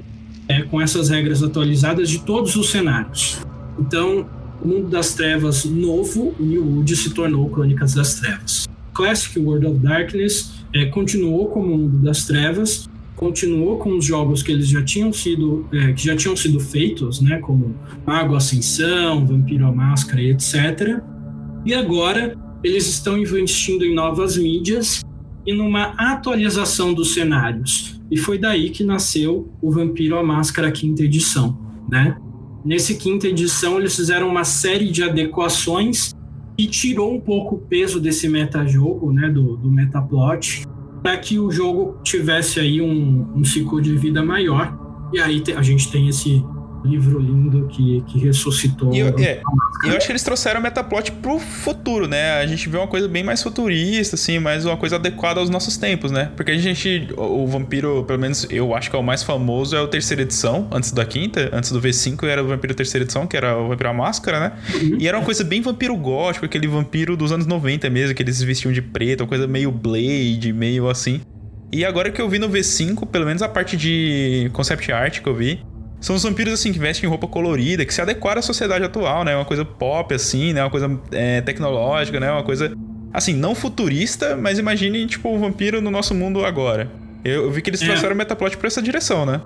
[0.49, 3.41] é, com essas regras atualizadas de todos os cenários.
[3.79, 4.27] Então,
[4.65, 8.69] Mundo das Trevas novo, o New Wood, se tornou Crônicas das Trevas.
[8.93, 14.51] Classic World of Darkness é, continuou como Mundo das Trevas, continuou com os jogos que
[14.51, 17.75] eles já tinham sido é, que já tinham sido feitos, né, como
[18.07, 21.01] Mago Ascensão, Vampiro à Máscara, etc.
[21.65, 25.03] E agora eles estão investindo em novas mídias
[25.47, 28.01] e numa atualização dos cenários.
[28.11, 31.59] E foi daí que nasceu o Vampiro à Máscara quinta edição,
[31.91, 32.17] né?
[32.65, 36.15] Nesse quinta edição eles fizeram uma série de adequações
[36.59, 40.67] e tirou um pouco o peso desse metajogo, né, do, do metaplot,
[41.03, 44.79] para que o jogo tivesse aí um, um ciclo de vida maior.
[45.13, 46.45] E aí a gente tem esse
[46.85, 48.93] livro lindo que, que ressuscitou.
[48.95, 49.43] E eu, é,
[49.85, 52.33] eu acho que eles trouxeram o Metaplot pro futuro, né?
[52.41, 55.77] A gente vê uma coisa bem mais futurista, assim, mais uma coisa adequada aos nossos
[55.77, 56.31] tempos, né?
[56.37, 59.77] Porque a gente, o, o Vampiro, pelo menos eu acho que é o mais famoso,
[59.77, 63.27] é o terceira edição, antes da quinta, antes do V5 era o Vampiro terceira edição,
[63.27, 64.53] que era o Vampiro à Máscara, né?
[64.75, 64.97] Uhum.
[64.99, 68.43] E era uma coisa bem vampiro gótico, aquele vampiro dos anos 90 mesmo, que eles
[68.43, 71.21] vestiam de preto, uma coisa meio Blade, meio assim.
[71.73, 75.29] E agora que eu vi no V5, pelo menos a parte de concept art que
[75.29, 75.63] eu vi,
[76.01, 79.37] são os vampiros, assim, que vestem roupa colorida, que se adequaram à sociedade atual, né?
[79.37, 80.63] Uma coisa pop, assim, né?
[80.65, 82.33] Uma coisa é, tecnológica, né?
[82.33, 82.75] Uma coisa,
[83.13, 86.91] assim, não futurista, mas imagine, tipo, o vampiro no nosso mundo agora.
[87.23, 87.87] Eu, eu vi que eles é.
[87.87, 89.43] trouxeram o Metaplot pra essa direção, né?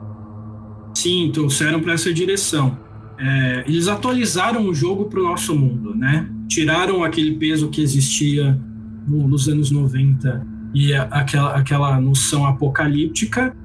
[0.95, 2.79] Sim, trouxeram para essa direção.
[3.19, 6.29] É, eles atualizaram o jogo para o nosso mundo, né?
[6.49, 8.57] Tiraram aquele peso que existia
[9.09, 13.57] no, nos anos 90 e a, aquela, aquela noção apocalíptica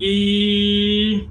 [0.00, 1.24] e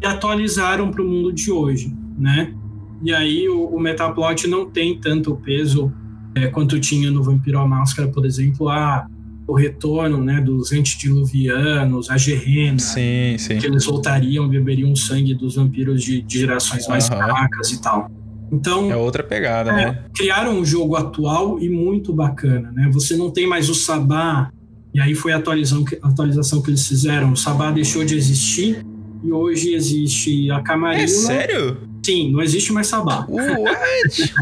[0.00, 2.54] e atualizaram para o mundo de hoje, né?
[3.02, 5.92] E aí o, o Metaplot não tem tanto peso
[6.34, 9.06] é, quanto tinha no Vampiro à Máscara, por exemplo, a,
[9.46, 13.58] o retorno né, dos antediluvianos, a Gerena, sim, sim.
[13.58, 17.16] que eles voltariam, beberiam sangue dos vampiros de, de gerações mais uhum.
[17.16, 18.10] fracas e tal.
[18.50, 20.04] Então, é outra pegada, é, né?
[20.14, 22.88] Criaram um jogo atual e muito bacana, né?
[22.92, 24.50] Você não tem mais o Sabá,
[24.92, 27.32] e aí foi a atualização, a atualização que eles fizeram.
[27.32, 28.84] O Sabá deixou de existir
[29.24, 31.04] e hoje existe a Camarilla.
[31.04, 31.78] É sério?
[32.04, 33.26] Sim, não existe mais Sabá.
[33.26, 34.34] What?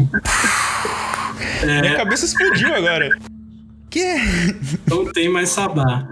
[1.63, 1.81] é...
[1.81, 3.09] Minha cabeça explodiu agora.
[3.89, 4.17] Que?
[4.87, 6.05] Não tem mais Sabá.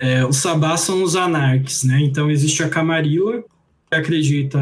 [0.00, 2.00] É, os Sabá são os anarques, né?
[2.00, 3.44] Então existe a Camarilla,
[3.88, 4.58] que acredita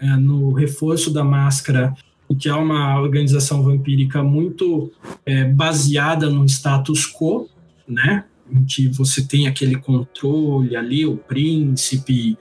[0.00, 1.92] é, no reforço da máscara
[2.30, 4.92] e que é uma organização vampírica muito
[5.26, 7.48] é, baseada no status quo,
[7.88, 8.24] né?
[8.50, 12.38] Em que você tem aquele controle ali, o príncipe,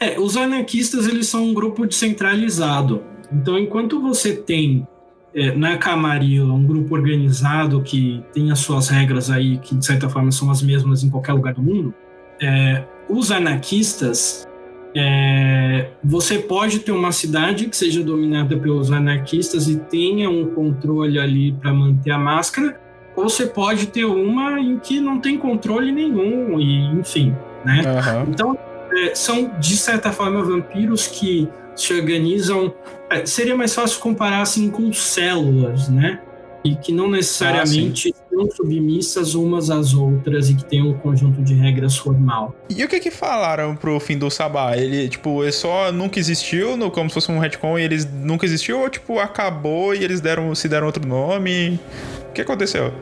[0.00, 3.02] é, os anarquistas eles são um grupo descentralizado.
[3.32, 4.86] Então, enquanto você tem
[5.34, 10.08] é, na Camarilla um grupo organizado que tem as suas regras aí, que de certa
[10.08, 11.94] forma são as mesmas em qualquer lugar do mundo,
[12.40, 14.46] é, os anarquistas,
[14.94, 21.18] é, você pode ter uma cidade que seja dominada pelos anarquistas e tenha um controle
[21.18, 22.80] ali para manter a máscara,
[23.14, 27.34] ou você pode ter uma em que não tem controle nenhum, e enfim,
[27.64, 27.82] né?
[27.82, 28.30] Uhum.
[28.30, 28.58] Então,
[28.98, 32.74] é, são, de certa forma, vampiros que se organizam.
[33.10, 36.20] É, seria mais fácil comparar assim com células, né?
[36.64, 41.40] E que não necessariamente ah, estão submissas umas às outras e que tem um conjunto
[41.40, 42.54] de regras formal.
[42.68, 44.76] E o que que falaram pro fim do Sabá?
[44.76, 48.44] Ele, tipo, ele só nunca existiu, no, como se fosse um retcon, e eles nunca
[48.44, 51.80] existiu, ou, tipo, acabou e eles deram, se deram outro nome?
[52.28, 52.92] O que aconteceu?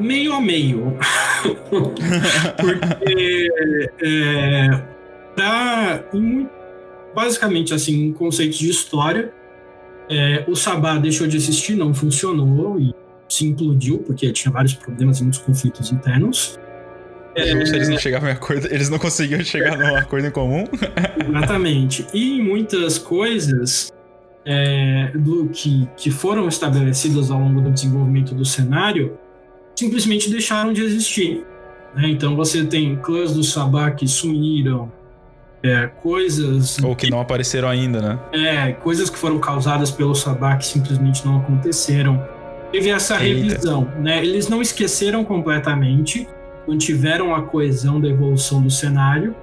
[0.00, 0.96] meio a meio.
[2.56, 3.48] Porque
[4.02, 4.82] é,
[6.12, 6.48] em,
[7.14, 9.32] basicamente assim, em conceitos de história,
[10.08, 12.94] é, o Sabá deixou de existir, não funcionou e
[13.28, 16.58] se implodiu, porque tinha vários problemas e muitos conflitos internos.
[17.36, 20.64] É, eles não chegavam em acordo, eles não conseguiam chegar num acordo em comum.
[21.28, 22.04] Exatamente.
[22.12, 23.92] E muitas coisas
[24.44, 29.16] é, do que, que foram estabelecidas ao longo do desenvolvimento do cenário
[29.76, 31.44] simplesmente deixaram de existir.
[31.94, 32.08] Né?
[32.08, 34.90] Então você tem clãs do Sabá que sumiram,
[35.62, 36.78] é, coisas.
[36.82, 38.18] Ou que, que, não apareceram ainda, né?
[38.32, 42.22] É, coisas que foram causadas pelo Sabá que simplesmente não aconteceram.
[42.72, 43.48] Teve essa Eita.
[43.48, 44.24] revisão, né?
[44.24, 46.26] Eles não esqueceram completamente,
[46.66, 49.34] mantiveram a coesão da evolução do cenário,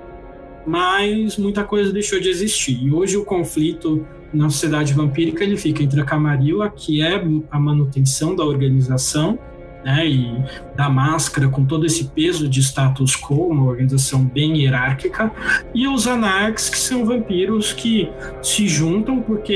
[0.66, 2.80] mas muita coisa deixou de existir.
[2.82, 7.60] E hoje o conflito na sociedade vampírica ele fica entre a Camarilla, que é a
[7.60, 9.38] manutenção da organização,
[9.84, 10.44] né, e
[10.76, 15.32] da máscara com todo esse peso de status quo, uma organização bem hierárquica,
[15.74, 18.10] e os anarques, que são vampiros que
[18.42, 19.54] se juntam porque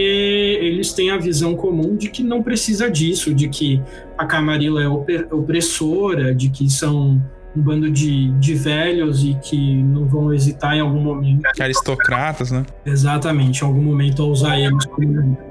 [0.61, 3.81] eles têm a visão comum de que não precisa disso, de que
[4.17, 7.21] a Camarilla é opressora, de que são
[7.55, 11.41] um bando de, de velhos e que não vão hesitar em algum momento.
[11.59, 12.65] Aristocratas, né?
[12.85, 15.50] Exatamente, em algum momento a usar eles como.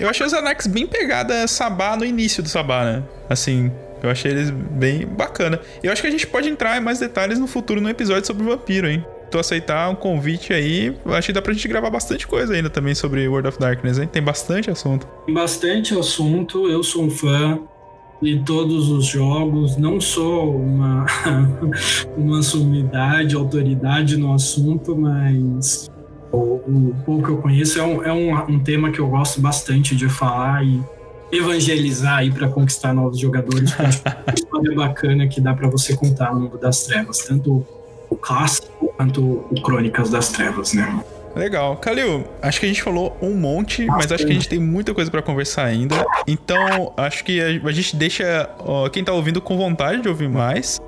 [0.00, 3.02] Eu achei os Anax bem pegada Sabá no início do Sabá, né?
[3.28, 3.70] Assim,
[4.02, 5.60] eu achei eles bem bacana.
[5.82, 8.44] Eu acho que a gente pode entrar em mais detalhes no futuro no episódio sobre
[8.44, 9.04] o vampiro, hein?
[9.30, 12.94] Tu aceitar um convite aí, acho que dá pra gente gravar bastante coisa ainda também
[12.94, 14.08] sobre World of Darkness, hein?
[14.10, 15.06] Tem bastante assunto.
[15.26, 17.58] Tem bastante assunto, eu sou um fã
[18.22, 21.04] de todos os jogos, não sou uma,
[22.16, 25.90] uma sumidade, autoridade no assunto, mas
[26.32, 29.96] o, pouco que eu conheço é, um, é um, um tema que eu gosto bastante
[29.96, 30.80] de falar e
[31.32, 33.72] evangelizar aí para conquistar novos jogadores.
[33.78, 37.66] É uma história bacana que dá para você contar no mundo das trevas, tanto
[38.10, 41.02] o clássico quanto o Crônicas das Trevas, né?
[41.36, 41.76] Legal.
[41.76, 44.92] Kalil, acho que a gente falou um monte, mas acho que a gente tem muita
[44.92, 45.94] coisa para conversar ainda.
[46.26, 50.80] Então, acho que a gente deixa ó, quem tá ouvindo com vontade de ouvir mais.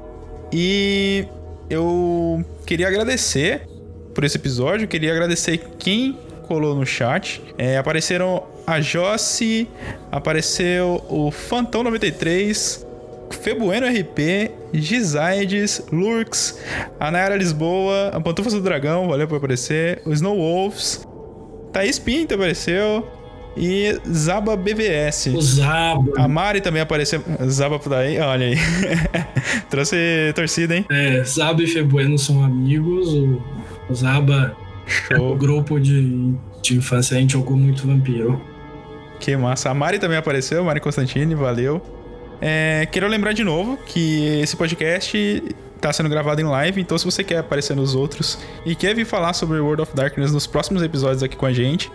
[0.52, 1.24] E
[1.68, 3.69] eu queria agradecer
[4.14, 7.42] por esse episódio, queria agradecer quem colou no chat.
[7.56, 9.68] É, apareceram a Jossi,
[10.10, 12.86] apareceu o Fantão 93,
[13.30, 16.58] Febueno RP, Gisaides, Lurks,
[16.98, 21.06] a Nayara Lisboa, a Pantufas do Dragão, valeu por aparecer, o Snow Wolves,
[21.72, 23.06] Thaís Pinto apareceu,
[23.56, 25.26] e Zaba BVS.
[25.34, 26.12] O Zaba.
[26.16, 27.22] A Mari também apareceu.
[27.48, 28.56] Zaba por daí, olha aí.
[29.68, 30.86] Trouxe torcida, hein?
[30.90, 33.12] É, Zaba e Febueno são amigos.
[33.12, 33.42] O,
[33.94, 34.56] Zaba
[34.86, 35.16] Show.
[35.16, 38.40] é o grupo de, de infância, a gente jogou muito vampiro.
[39.18, 39.70] Que massa.
[39.70, 41.82] A Mari também apareceu, Mari Constantini, valeu.
[42.40, 45.42] É, quero lembrar de novo que esse podcast
[45.76, 49.04] está sendo gravado em live, então se você quer aparecer nos outros e quer vir
[49.04, 51.90] falar sobre World of Darkness nos próximos episódios aqui com a gente,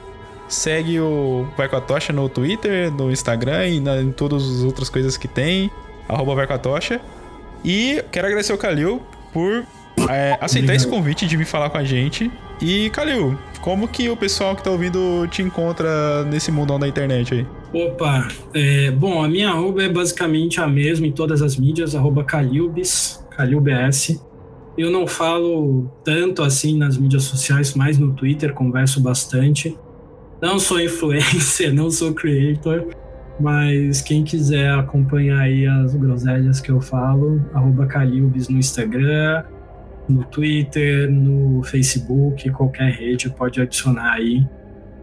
[0.48, 4.64] segue o Vai com a Tocha no Twitter, no Instagram e na, em todas as
[4.64, 5.72] outras coisas que tem,
[6.08, 7.02] arroba Vai com a Tocha.
[7.64, 9.02] E quero agradecer ao Kalil
[9.34, 9.66] por
[10.10, 12.32] é, aceitar esse convite de vir falar com a gente.
[12.62, 17.34] E, Kalil, como que o pessoal que tá ouvindo te encontra nesse mundão da internet
[17.34, 17.48] aí?
[17.74, 22.24] Opa, é, bom, a minha arroba é basicamente a mesma em todas as mídias, arroba
[22.24, 24.24] Calilbis, Calilbs.
[24.78, 29.78] Eu não falo tanto assim nas mídias sociais, mas no Twitter converso bastante.
[30.42, 32.88] Não sou influencer, não sou creator,
[33.40, 39.44] mas quem quiser acompanhar aí as groselhas que eu falo, arroba Calilbis no Instagram,
[40.08, 44.46] no Twitter, no Facebook, qualquer rede pode adicionar aí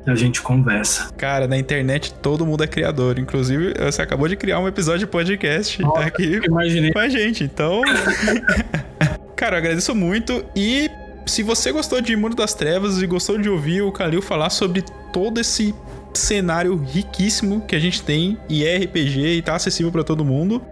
[0.07, 1.13] e a gente conversa.
[1.17, 3.19] Cara, na internet todo mundo é criador.
[3.19, 6.93] Inclusive, você acabou de criar um episódio de podcast Nossa, aqui imaginei.
[6.93, 7.45] com a gente.
[7.45, 7.83] Então.
[9.37, 10.45] Cara, eu agradeço muito.
[10.55, 10.91] E
[11.27, 14.83] se você gostou de Mundo das Trevas e gostou de ouvir o Kalil falar sobre
[15.13, 15.75] todo esse
[16.15, 20.63] cenário riquíssimo que a gente tem e é RPG e tá acessível para todo mundo.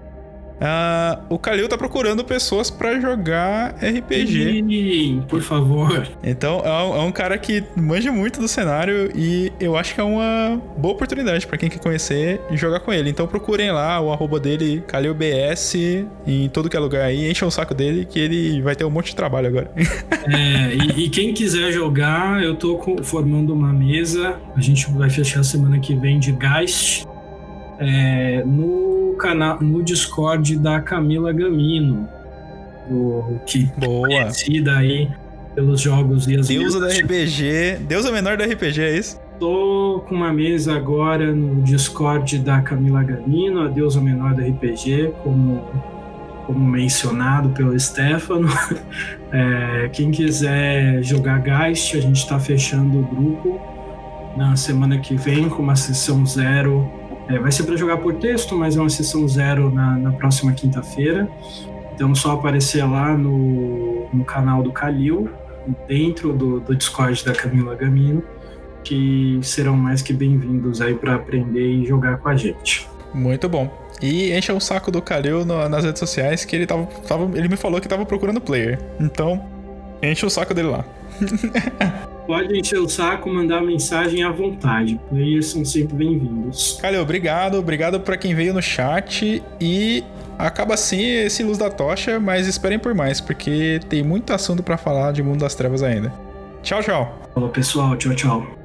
[0.61, 4.27] Uh, o Kalil tá procurando pessoas para jogar RPG.
[4.27, 6.07] Sim, por favor.
[6.23, 10.01] Então é um, é um, cara que manja muito do cenário e eu acho que
[10.01, 13.09] é uma boa oportunidade para quem quer conhecer e jogar com ele.
[13.09, 15.77] Então procurem lá o arroba dele, KalilBS,
[16.27, 18.91] em todo que é lugar aí, enchem o saco dele que ele vai ter um
[18.91, 19.71] monte de trabalho agora.
[20.27, 24.39] É, e, e quem quiser jogar, eu tô formando uma mesa.
[24.55, 27.07] A gente vai fechar semana que vem de Geist
[27.81, 32.07] é, no canal, no Discord da Camila Gamino,
[32.91, 34.07] o, que Boa.
[34.13, 35.11] é conhecida aí
[35.55, 39.19] pelos jogos e as Deusa da RPG, deusa menor da RPG, é isso?
[39.39, 45.15] Tô com uma mesa agora no Discord da Camila Gamino, a deusa menor da RPG,
[45.23, 45.65] como,
[46.47, 48.49] como mencionado pelo Stefano.
[49.33, 53.61] É, quem quiser jogar Geist, a gente está fechando o grupo
[54.37, 56.91] na semana que vem com uma sessão zero
[57.31, 60.53] é, vai ser para jogar por texto, mas é uma sessão zero na, na próxima
[60.53, 61.29] quinta-feira.
[61.95, 65.31] Então, só aparecer lá no, no canal do Calil,
[65.87, 68.23] dentro do, do Discord da Camila Gamino,
[68.83, 72.89] que serão mais que bem-vindos aí para aprender e jogar com a gente.
[73.15, 73.71] Muito bom.
[74.03, 77.49] E encha o saco do Calil no, nas redes sociais que ele tava, tava, ele
[77.49, 78.79] me falou que tava procurando player.
[78.99, 79.45] Então,
[80.03, 80.85] enche o saco dele lá.
[82.31, 85.01] Pode encher o saco, mandar mensagem à vontade.
[85.09, 86.79] Players são sempre bem-vindos.
[86.81, 87.59] Calil, obrigado.
[87.59, 89.43] Obrigado para quem veio no chat.
[89.61, 90.05] E
[90.39, 94.77] acaba assim esse Luz da Tocha, mas esperem por mais, porque tem muito assunto para
[94.77, 96.15] falar de Mundo das Trevas ainda.
[96.63, 97.19] Tchau, tchau.
[97.35, 97.97] Falou, pessoal.
[97.97, 98.60] Tchau, tchau.